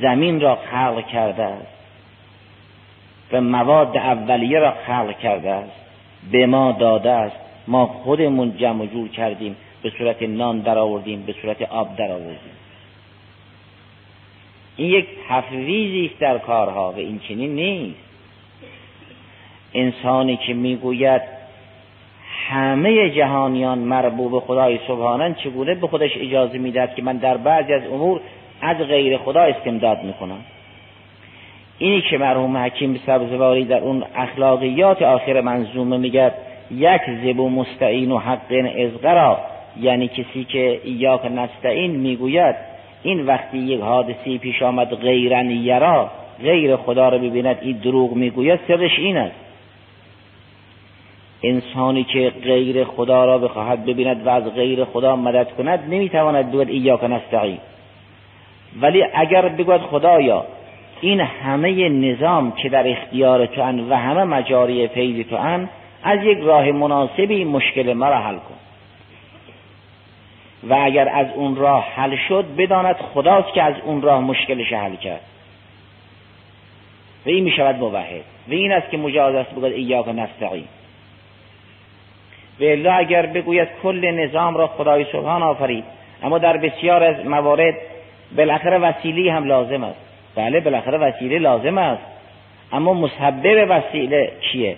زمین 0.00 0.40
را 0.40 0.58
خلق 0.70 1.06
کرده 1.06 1.42
است 1.42 1.80
و 3.32 3.40
مواد 3.40 3.96
اولیه 3.96 4.58
را 4.58 4.74
خلق 4.86 5.18
کرده 5.18 5.50
است. 5.50 5.72
به 6.32 6.46
ما 6.46 6.72
داده 6.72 7.10
است. 7.10 7.36
ما 7.66 7.86
خودمون 7.86 8.56
جمع 8.56 8.86
جور 8.86 9.08
کردیم. 9.08 9.56
به 9.82 9.92
صورت 9.98 10.22
نان 10.22 10.60
در 10.60 10.78
آوردیم 10.78 11.22
به 11.22 11.34
صورت 11.42 11.62
آب 11.62 11.96
در 11.96 12.12
آوردیم 12.12 12.56
این 14.76 14.90
یک 14.90 15.06
تفویضی 15.28 16.10
است 16.12 16.20
در 16.20 16.38
کارها 16.38 16.92
و 16.92 16.96
این 16.96 17.18
چنین 17.28 17.54
نیست. 17.54 17.98
انسانی 19.74 20.36
که 20.36 20.54
می‌گوید 20.54 21.22
همه 22.48 23.10
جهانیان 23.10 23.78
مربوب 23.78 24.38
خدای 24.38 24.78
سبحانن 24.88 25.34
چگونه 25.34 25.74
به 25.74 25.86
خودش 25.86 26.10
اجازه 26.16 26.58
می‌دهد 26.58 26.94
که 26.94 27.02
من 27.02 27.16
در 27.16 27.36
بعضی 27.36 27.72
از 27.72 27.82
امور 27.86 28.20
از 28.60 28.76
غیر 28.76 29.18
خدا 29.18 29.40
استمداد 29.40 30.04
می‌کنم؟ 30.04 30.40
اینی 31.78 32.02
که 32.02 32.18
مرحوم 32.18 32.56
حکیم 32.56 33.00
سبزواری 33.06 33.64
در 33.64 33.78
اون 33.78 34.04
اخلاقیات 34.14 35.02
آخر 35.02 35.40
منظومه 35.40 35.96
میگد 35.96 36.34
یک 36.70 37.02
زبو 37.24 37.50
مستعین 37.50 38.12
و 38.12 38.18
حق 38.18 38.72
ازغرا 38.78 39.38
یعنی 39.80 40.08
کسی 40.08 40.44
که 40.44 40.80
ایاک 40.84 41.26
نستعین 41.26 41.90
می‌گوید 41.90 42.56
این 43.02 43.26
وقتی 43.26 43.58
یک 43.58 43.80
حادثی 43.80 44.38
پیش 44.38 44.62
آمد 44.62 44.94
غیرن 44.94 45.50
یرا 45.50 46.10
غیر 46.42 46.76
خدا 46.76 47.08
رو 47.08 47.18
ببیند 47.18 47.58
این 47.60 47.76
دروغ 47.76 48.12
می‌گوید 48.12 48.60
سرش 48.68 48.98
این 48.98 49.16
است. 49.16 49.34
انسانی 51.42 52.04
که 52.04 52.32
غیر 52.42 52.84
خدا 52.84 53.24
را 53.24 53.38
بخواهد 53.38 53.84
ببیند 53.84 54.26
و 54.26 54.28
از 54.28 54.54
غیر 54.54 54.84
خدا 54.84 55.16
مدد 55.16 55.50
کند 55.50 55.84
نمی‌تواند 55.90 56.48
بگوید 56.48 56.68
ایاک 56.68 57.04
نستعین. 57.04 57.58
ولی 58.80 59.04
اگر 59.14 59.48
بگوید 59.48 59.80
خدایا 59.80 60.44
این 61.00 61.20
همه 61.20 61.88
نظام 61.88 62.52
که 62.52 62.68
در 62.68 62.88
اختیار 62.88 63.46
تو 63.46 63.62
و 63.62 63.94
همه 63.94 64.24
مجاری 64.24 64.88
فیض 64.88 65.26
تو 65.26 65.36
از 66.02 66.18
یک 66.24 66.38
راه 66.38 66.72
مناسبی 66.72 67.44
مشکل 67.44 67.92
مرا 67.92 68.18
حل 68.18 68.36
کن. 68.36 68.59
و 70.68 70.74
اگر 70.74 71.08
از 71.08 71.26
اون 71.34 71.56
راه 71.56 71.88
حل 71.94 72.16
شد 72.28 72.44
بداند 72.58 72.96
خداست 72.96 73.54
که 73.54 73.62
از 73.62 73.74
اون 73.84 74.02
راه 74.02 74.20
مشکلش 74.20 74.72
حل 74.72 74.96
کرد. 74.96 75.20
و 77.26 77.28
این 77.28 77.44
می 77.44 77.50
شود 77.50 77.76
موحد. 77.76 78.24
و 78.48 78.52
این 78.52 78.72
است 78.72 78.90
که 78.90 78.96
مجاز 78.96 79.34
است 79.34 79.50
بگوید 79.50 79.72
ایاک 79.72 80.08
نستعین. 80.08 80.64
و 82.60 82.64
الا 82.64 82.92
اگر 82.92 83.26
بگوید 83.26 83.68
کل 83.82 84.10
نظام 84.10 84.56
را 84.56 84.66
خدای 84.66 85.06
سبحان 85.12 85.42
آفرید 85.42 85.84
اما 86.22 86.38
در 86.38 86.56
بسیار 86.56 87.02
از 87.02 87.26
موارد 87.26 87.74
بالاخره 88.36 88.78
وسیله 88.78 89.32
هم 89.32 89.44
لازم 89.44 89.84
است. 89.84 90.00
بله 90.34 90.60
بالاخره 90.60 90.98
وسیله 90.98 91.38
لازم 91.38 91.78
است. 91.78 92.02
اما 92.72 92.94
مسبب 92.94 93.66
وسیله 93.68 94.32
کیه 94.40 94.76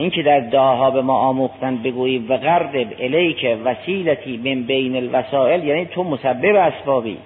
این 0.00 0.10
که 0.10 0.22
در 0.22 0.40
دعاها 0.40 0.90
به 0.90 1.02
ما 1.02 1.18
آموختن 1.18 1.76
بگوییم 1.76 2.26
و 2.28 2.36
غرد 2.36 2.76
الیک 3.00 3.58
وسیلتی 3.64 4.36
من 4.36 4.62
بین 4.62 4.96
الوسائل 4.96 5.64
یعنی 5.64 5.86
تو 5.86 6.04
مسبب 6.04 6.56
اسبابی. 6.56 7.18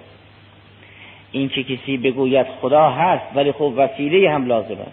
این 1.31 1.49
که 1.49 1.63
کسی 1.63 1.97
بگوید 1.97 2.47
خدا 2.61 2.89
هست 2.89 3.25
ولی 3.35 3.51
خب 3.51 3.73
وسیله 3.75 4.31
هم 4.31 4.45
لازم 4.45 4.73
است. 4.73 4.91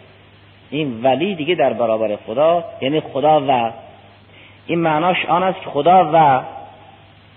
این 0.71 1.03
ولی 1.03 1.35
دیگه 1.35 1.55
در 1.55 1.73
برابر 1.73 2.17
خدا 2.27 2.65
یعنی 2.81 3.01
خدا 3.01 3.45
و. 3.49 3.71
این 4.67 4.79
معناش 4.79 5.27
آن 5.27 5.43
است 5.43 5.61
که 5.61 5.71
خدا 5.71 6.11
و. 6.13 6.43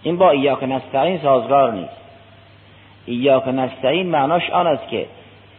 این 0.04 0.18
با 0.18 0.32
ایاک 0.32 0.64
نستعین 0.64 1.18
سازگار 1.18 1.74
نیست. 1.74 1.98
ایاک 3.06 3.48
نستعین 3.48 4.08
معناش 4.08 4.50
آن 4.50 4.68
است 4.68 4.88
که 4.88 5.06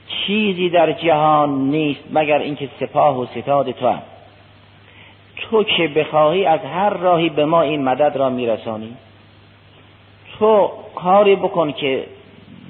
چیزی 0.07 0.71
در 0.71 0.93
جهان 0.93 1.51
نیست 1.71 2.05
مگر 2.11 2.39
اینکه 2.39 2.69
سپاه 2.81 3.21
و 3.21 3.27
ستاد 3.27 3.71
تو 3.71 3.89
هم. 3.89 4.03
تو 5.37 5.65
که 5.65 5.89
بخواهی 5.89 6.47
از 6.47 6.61
هر 6.61 6.91
راهی 6.91 7.29
به 7.29 7.45
ما 7.45 7.63
این 7.63 7.85
مدد 7.85 8.17
را 8.17 8.31
میرسانی. 8.31 8.97
تو 10.39 10.71
کاری 10.95 11.37
بکن 11.37 11.73
که 11.73 12.05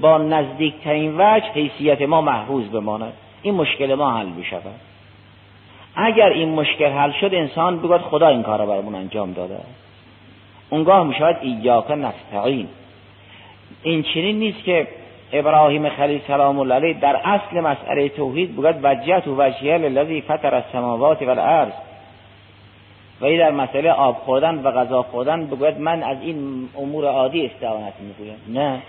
با 0.00 0.18
نزدیکترین 0.18 1.14
وجه 1.20 1.46
حیثیت 1.54 2.02
ما 2.02 2.20
محفوظ 2.20 2.64
بماند. 2.68 3.12
این 3.42 3.54
مشکل 3.54 3.94
ما 3.94 4.10
حل 4.10 4.30
بشود 4.30 4.80
اگر 5.96 6.28
این 6.28 6.48
مشکل 6.48 6.90
حل 6.90 7.12
شد 7.12 7.34
انسان 7.34 7.78
بگوید 7.78 8.00
خدا 8.00 8.28
این 8.28 8.42
کار 8.42 8.58
را 8.58 8.66
برامون 8.66 8.94
انجام 8.94 9.32
داده. 9.32 9.58
اونگاه 10.70 11.06
می 11.06 11.14
شود 11.14 11.36
ایاک 11.42 11.90
نستعین. 11.90 12.68
این 13.82 14.02
چنین 14.02 14.38
نیست 14.38 14.64
که 14.64 14.88
ابراهیم 15.32 15.88
خلیل 15.88 16.20
سلام 16.26 16.58
الله 16.58 16.74
علیه 16.74 17.00
در 17.00 17.20
اصل 17.24 17.60
مسئله 17.60 18.08
توحید 18.08 18.52
بگوید 18.52 18.76
وجهت 18.82 19.28
و 19.28 19.42
وجهه 19.42 19.78
للذی 19.78 20.20
فطر 20.20 20.54
السماوات 20.54 21.22
والارض. 21.22 21.72
و 23.20 23.38
در 23.38 23.50
مسئله 23.50 23.90
آب 23.90 24.16
خوردن 24.16 24.54
و 24.54 24.70
غذا 24.70 25.02
خوردن 25.02 25.46
بگوید 25.46 25.80
من 25.80 26.02
از 26.02 26.16
این 26.22 26.68
امور 26.78 27.04
عادی 27.04 27.46
استعانت 27.46 27.92
می‌گویم. 28.00 28.36
نه. 28.48 28.82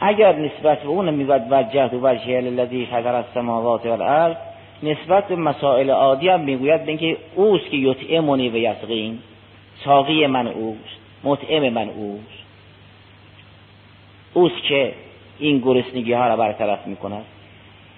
اگر 0.00 0.36
نسبت 0.36 0.78
به 0.82 0.88
اون 0.88 1.10
می‌گوید 1.10 1.42
وجهت 1.50 1.94
و 1.94 2.08
وجهه 2.08 2.40
للذی 2.40 2.86
فطر 2.86 3.14
السماوات 3.14 3.86
والارض 3.86 4.36
نسبت 4.82 5.28
به 5.28 5.36
مسائل 5.36 5.90
عادی 5.90 6.28
هم 6.28 6.40
می‌گوید 6.40 6.88
اینکه 6.88 7.16
اوست 7.34 7.70
که 7.70 7.76
یطعمنی 7.76 8.48
و 8.48 8.56
یسقین. 8.56 9.18
ساقی 9.84 10.26
من 10.26 10.46
اوست 10.46 11.00
مطعم 11.24 11.68
من 11.68 11.88
اوست. 11.88 12.40
اوست 14.34 14.62
که 14.62 14.92
این 15.38 15.58
گرسنگی 15.58 16.12
ها 16.12 16.28
را 16.28 16.36
برطرف 16.36 16.86
می‌کند. 16.86 17.24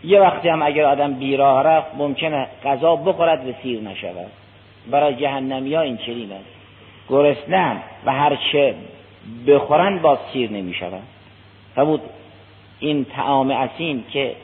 یه 0.04 0.20
وقتی 0.20 0.48
هم 0.48 0.62
اگر 0.62 0.84
آدم 0.84 1.12
بیراه 1.12 1.62
رفت 1.62 1.94
ممکنه 1.96 2.46
غذا 2.64 2.96
بخورد 2.96 3.48
و 3.48 3.52
سیر 3.62 3.80
نشود. 3.80 4.41
برای 4.90 5.14
جهنمی 5.14 5.74
ها 5.74 5.80
این 5.80 5.96
چنین 5.96 6.32
است. 6.32 6.44
گرسنه 7.08 7.82
و 8.06 8.12
هرچه 8.12 8.74
بخورن 9.46 9.98
با 9.98 10.18
سیر 10.32 10.50
نمی 10.50 10.74
شود 10.74 11.02
بود 11.76 12.00
این 12.80 13.04
تعام 13.04 13.50
اسیم 13.50 14.04
که 14.12 14.36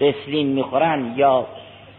قسلین 0.00 0.46
می‌خورن 0.46 1.14
یا 1.16 1.46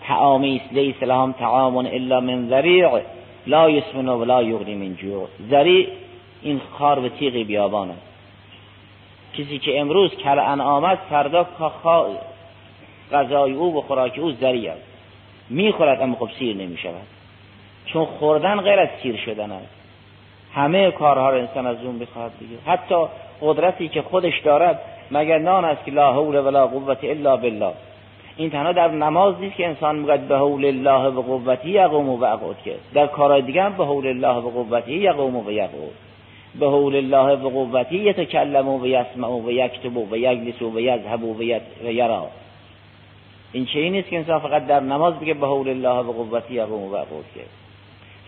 تعامی 0.08 0.62
است 0.64 0.74
لیس 0.74 1.04
لهم 1.04 1.32
تعام 1.32 1.78
الا 1.78 2.20
من 2.20 2.50
ذریع 2.50 3.02
لا 3.48 3.70
یسمن 3.70 4.10
و 4.10 4.26
لا 4.26 4.44
یغنی 4.44 4.76
من 4.76 4.96
جوع. 4.96 5.28
ذریع 5.50 5.88
این 6.42 6.62
خار 6.72 7.00
و 7.00 7.10
تیغ 7.10 7.34
بیابان 7.48 7.90
است. 7.90 8.02
کسی 9.38 9.60
که 9.60 9.80
امروز 9.80 10.16
کل 10.16 10.40
آمد 10.40 10.98
فردا 11.10 11.48
غذای 13.12 13.52
او 13.52 13.78
و 13.78 13.82
خوراک 13.82 14.20
او 14.20 14.32
ذریع 14.32 14.72
است. 14.72 14.95
می‌خورد 15.50 16.02
اما 16.02 16.16
خب 16.16 16.30
سیر 16.40 16.56
نمی 16.56 16.78
شود 16.78 17.08
چون 17.86 18.06
خوردن 18.06 18.62
غیر 18.62 18.80
از 18.80 18.90
سیر 19.04 19.18
شدن 19.18 19.52
است. 19.52 19.76
همه 20.54 20.92
کارها 20.92 21.30
را 21.30 21.40
انسان 21.40 21.68
از 21.68 21.78
اون 21.84 22.00
بخواهد 22.00 22.32
دیگه. 22.40 22.56
حتی 22.66 22.96
قدرتی 23.42 23.88
که 23.88 24.02
خودش 24.02 24.40
دارد 24.40 24.80
مگر 25.12 25.38
نان 25.38 25.66
است 25.66 25.86
که 25.86 25.92
لا 25.92 26.14
حول 26.14 26.36
ولا 26.36 26.68
قوت 26.68 27.04
الا 27.04 27.38
بالله. 27.38 27.74
این 28.38 28.50
تنها 28.50 28.72
در 28.72 28.88
نماز 28.88 29.40
نیست 29.40 29.56
که 29.56 29.68
انسان 29.68 29.96
میگه 29.96 30.18
به 30.18 30.38
حول 30.38 30.66
الله 30.66 31.08
و 31.08 31.22
قوتی 31.22 31.70
یقوم 31.70 32.10
و 32.10 32.18
یقعد 32.18 32.64
که 32.66 32.76
در 32.94 33.08
کارهای 33.08 33.42
دیگه 33.42 33.64
هم 33.64 33.78
به 33.78 33.86
حول 33.86 34.08
الله 34.08 34.36
و 34.36 34.50
قوتی 34.50 34.94
یقوم 34.94 35.36
و 35.36 35.52
یقعد. 35.52 35.70
به 36.60 36.68
حول 36.68 36.96
الله 36.96 37.36
و 37.36 37.50
قوتی 37.50 37.96
یتکلم 37.96 38.68
و 38.68 38.88
یسمع 38.88 39.28
و 39.28 39.52
یکتب 39.52 39.98
و 39.98 40.18
یجلس 40.18 40.62
و 40.62 40.80
یذهب 40.80 41.24
و 41.24 41.44
یرا. 41.84 42.28
این 43.52 43.66
چه 43.66 43.90
نیست 43.90 44.10
که 44.10 44.18
انسان 44.18 44.40
فقط 44.40 44.68
در 44.68 44.80
نماز 44.80 45.20
بگه 45.20 45.34
به 45.34 45.48
حول 45.48 45.70
الله 45.70 46.00
و 46.00 46.12
قوتی 46.12 46.54
یقوم 46.54 46.94
و 46.94 46.98
که 47.36 47.42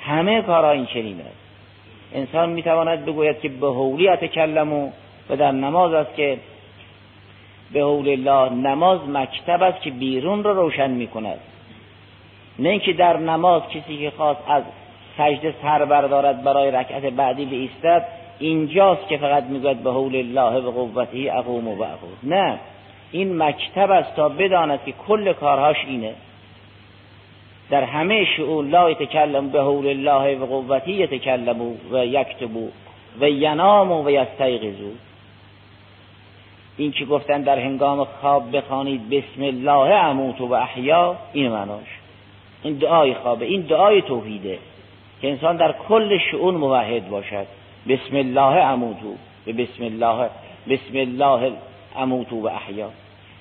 همه 0.02 0.42
کارها 0.42 0.72
این 0.72 0.86
چنین 0.86 1.22
است. 1.22 1.48
انسان 2.14 2.50
می‌تواند 2.50 3.06
بگوید 3.06 3.40
که 3.40 3.50
به 3.50 3.68
حولی 3.68 4.10
اتکلم 4.10 4.74
و 4.74 4.90
در 5.38 5.52
نماز 5.52 5.94
است 5.94 6.16
که 6.16 6.38
به 7.74 7.82
حول 7.82 8.10
الله 8.10 8.54
نماز 8.54 9.00
مکتب 9.10 9.64
است 9.64 9.82
که 9.82 9.92
بیرون 9.92 10.44
رو 10.44 10.54
روشن 10.54 10.92
می 10.92 11.08
کند 11.08 11.40
نه 12.60 12.70
اینکه 12.70 12.94
در 12.94 13.18
نماز 13.18 13.62
کسی 13.70 13.98
که 13.98 14.12
خواست 14.18 14.40
از 14.48 14.64
سجده 15.18 15.54
سر 15.62 15.86
بردارد 15.86 16.44
برای 16.44 16.72
رکعت 16.72 17.04
بعدی 17.04 17.46
به 17.46 17.56
ایستد 17.56 18.08
اینجاست 18.40 19.08
که 19.08 19.18
فقط 19.18 19.44
می‌گوید 19.44 19.84
به 19.84 19.92
حول 19.92 20.16
الله 20.16 20.60
و 20.60 20.72
قوته 20.72 21.32
اقوم 21.34 21.68
و 21.68 21.72
اقوم 21.72 22.18
نه. 22.24 22.60
این 23.12 23.44
مکتب 23.44 23.92
است 23.92 24.16
تا 24.16 24.30
بداند 24.30 24.80
که 24.86 24.92
کل 25.08 25.34
کارهاش 25.34 25.78
اینه. 25.88 26.14
در 27.70 27.84
همه 27.84 28.26
شؤون 28.26 28.70
لا 28.70 28.92
یتکلم 28.92 29.50
به 29.50 29.62
حول 29.62 29.88
الله 29.88 30.36
و 30.36 30.46
قوته 30.46 30.92
یتکلم 30.92 31.62
و 31.92 32.06
یکتبو 32.06 32.70
و 33.22 33.30
ینام 33.30 33.92
و 33.92 34.10
یستیقظو 34.10 34.92
این 36.78 36.92
که 36.92 37.06
گفتن 37.06 37.42
در 37.42 37.60
هنگام 37.60 38.04
خواب 38.04 38.58
بخوانید 38.58 39.10
بسم 39.10 39.44
الله 39.44 39.96
اموت 39.96 40.42
و 40.42 40.54
احیا 40.54 41.16
این 41.34 41.52
معناش. 41.52 41.88
این 42.64 42.74
دعای 42.74 43.14
خوابه 43.14 43.46
این 43.46 43.62
دعای 43.62 44.02
توحیده 44.02 44.60
که 45.22 45.30
انسان 45.30 45.58
در 45.58 45.76
کل 45.90 46.18
شعون 46.32 46.56
موحد 46.56 47.10
باشد. 47.10 47.48
بسم 47.90 48.16
الله 48.16 48.42
اموت 48.42 49.04
و 49.04 49.52
بسم 49.52 49.84
الله 49.84 50.30
بسم 50.70 50.94
الله 50.94 51.52
اموت 51.98 52.34
و 52.34 52.48
احیا. 52.48 52.90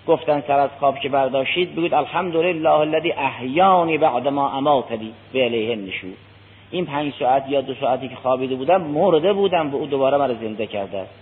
گفتن 0.07 0.43
سر 0.47 0.59
از 0.59 0.71
خواب 0.79 0.99
که 0.99 1.09
برداشتید 1.09 1.75
بگید 1.75 1.95
الحمدلله 1.95 2.71
الذی 2.71 3.13
احیانی 3.13 3.99
بعد 3.99 4.29
ما 4.29 4.51
اماتنی. 4.51 5.13
به 5.33 5.45
علیه 5.45 5.71
النشور. 5.71 6.15
این 6.71 6.87
پنج 6.87 7.13
ساعت 7.19 7.45
یا 7.49 7.61
دو 7.61 7.75
ساعتی 7.75 8.09
که 8.09 8.17
خوابیده 8.17 8.55
بودم 8.55 8.83
مرده 8.83 9.33
بودم 9.33 9.71
به 9.71 9.77
او 9.77 9.87
دوباره 9.87 10.19
مرا 10.19 10.35
زنده 10.35 10.67
کرده 10.67 10.99
است. 10.99 11.15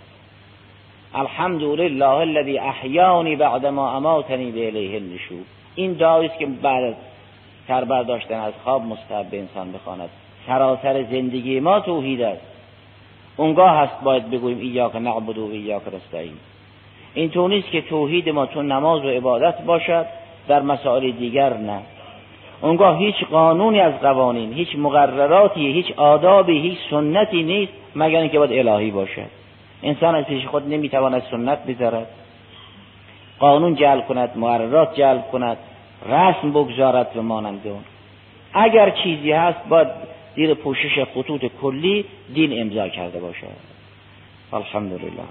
الحمد 1.14 1.62
لله 1.62 2.08
الذي 2.08 2.58
احیانی 2.58 3.36
بعد 3.36 3.66
ما 3.66 3.96
اماتنی 3.96 4.50
به 4.50 4.66
الیه 4.66 4.96
النشور. 4.96 5.44
این 5.74 5.92
دعایی 5.92 6.28
است 6.28 6.38
که 6.38 6.46
بعد 6.46 6.96
سر 7.68 7.84
برداشتن 7.84 8.40
از 8.40 8.52
خواب 8.64 8.82
مستحب 8.82 9.26
انسان 9.32 9.72
بخواند. 9.72 10.08
سراسر 10.46 11.02
زندگی 11.02 11.60
ما 11.60 11.80
توحید 11.80 12.22
است. 12.22 12.42
اونگاه 13.36 13.76
هست 13.76 14.00
باید 14.02 14.30
بگوییم 14.30 14.58
ایاک 14.58 14.96
نعبد 14.96 15.38
و 15.38 15.50
ایاک 15.52 15.82
نستعین. 15.94 16.36
این 17.14 17.30
تو 17.30 17.48
نیست 17.48 17.70
که 17.70 17.80
توحید 17.80 18.28
ما 18.28 18.46
تو 18.46 18.62
نماز 18.62 19.04
و 19.04 19.08
عبادت 19.08 19.62
باشد 19.62 20.06
در 20.48 20.62
مسائل 20.62 21.10
دیگر 21.10 21.56
نه. 21.56 21.80
اونگاه 22.60 22.98
هیچ 22.98 23.24
قانونی 23.30 23.80
از 23.80 24.00
قوانین 24.00 24.52
هیچ 24.52 24.68
مقرراتی 24.78 25.72
هیچ 25.72 25.92
آدابی 25.96 26.58
هیچ 26.58 26.78
سنتی 26.90 27.42
نیست 27.42 27.72
مگر 27.96 28.20
اینکه 28.20 28.38
باید 28.38 28.68
الهی 28.68 28.90
باشد. 28.90 29.30
انسان 29.82 30.14
از 30.14 30.24
پیش 30.24 30.46
خود 30.46 30.68
نمی‌تواند 30.68 31.22
سنت 31.30 31.66
بذارد. 31.66 32.06
قانون 33.38 33.74
جل 33.74 34.00
کند 34.00 34.30
مقررات 34.36 34.94
جل 34.94 35.18
کند 35.32 35.56
رسم 36.08 36.50
بگذارد 36.50 37.12
به 37.12 37.20
مانند 37.20 37.60
اون. 37.64 37.84
اگر 38.52 38.90
چیزی 38.90 39.32
هست 39.32 39.68
باید 39.68 39.88
زیر 40.36 40.54
پوشش 40.54 41.04
خطوط 41.14 41.44
کلی 41.62 42.04
دین 42.34 42.60
امضا 42.60 42.88
کرده 42.88 43.18
باشد. 43.18 43.46
الحمدلله. 44.52 45.24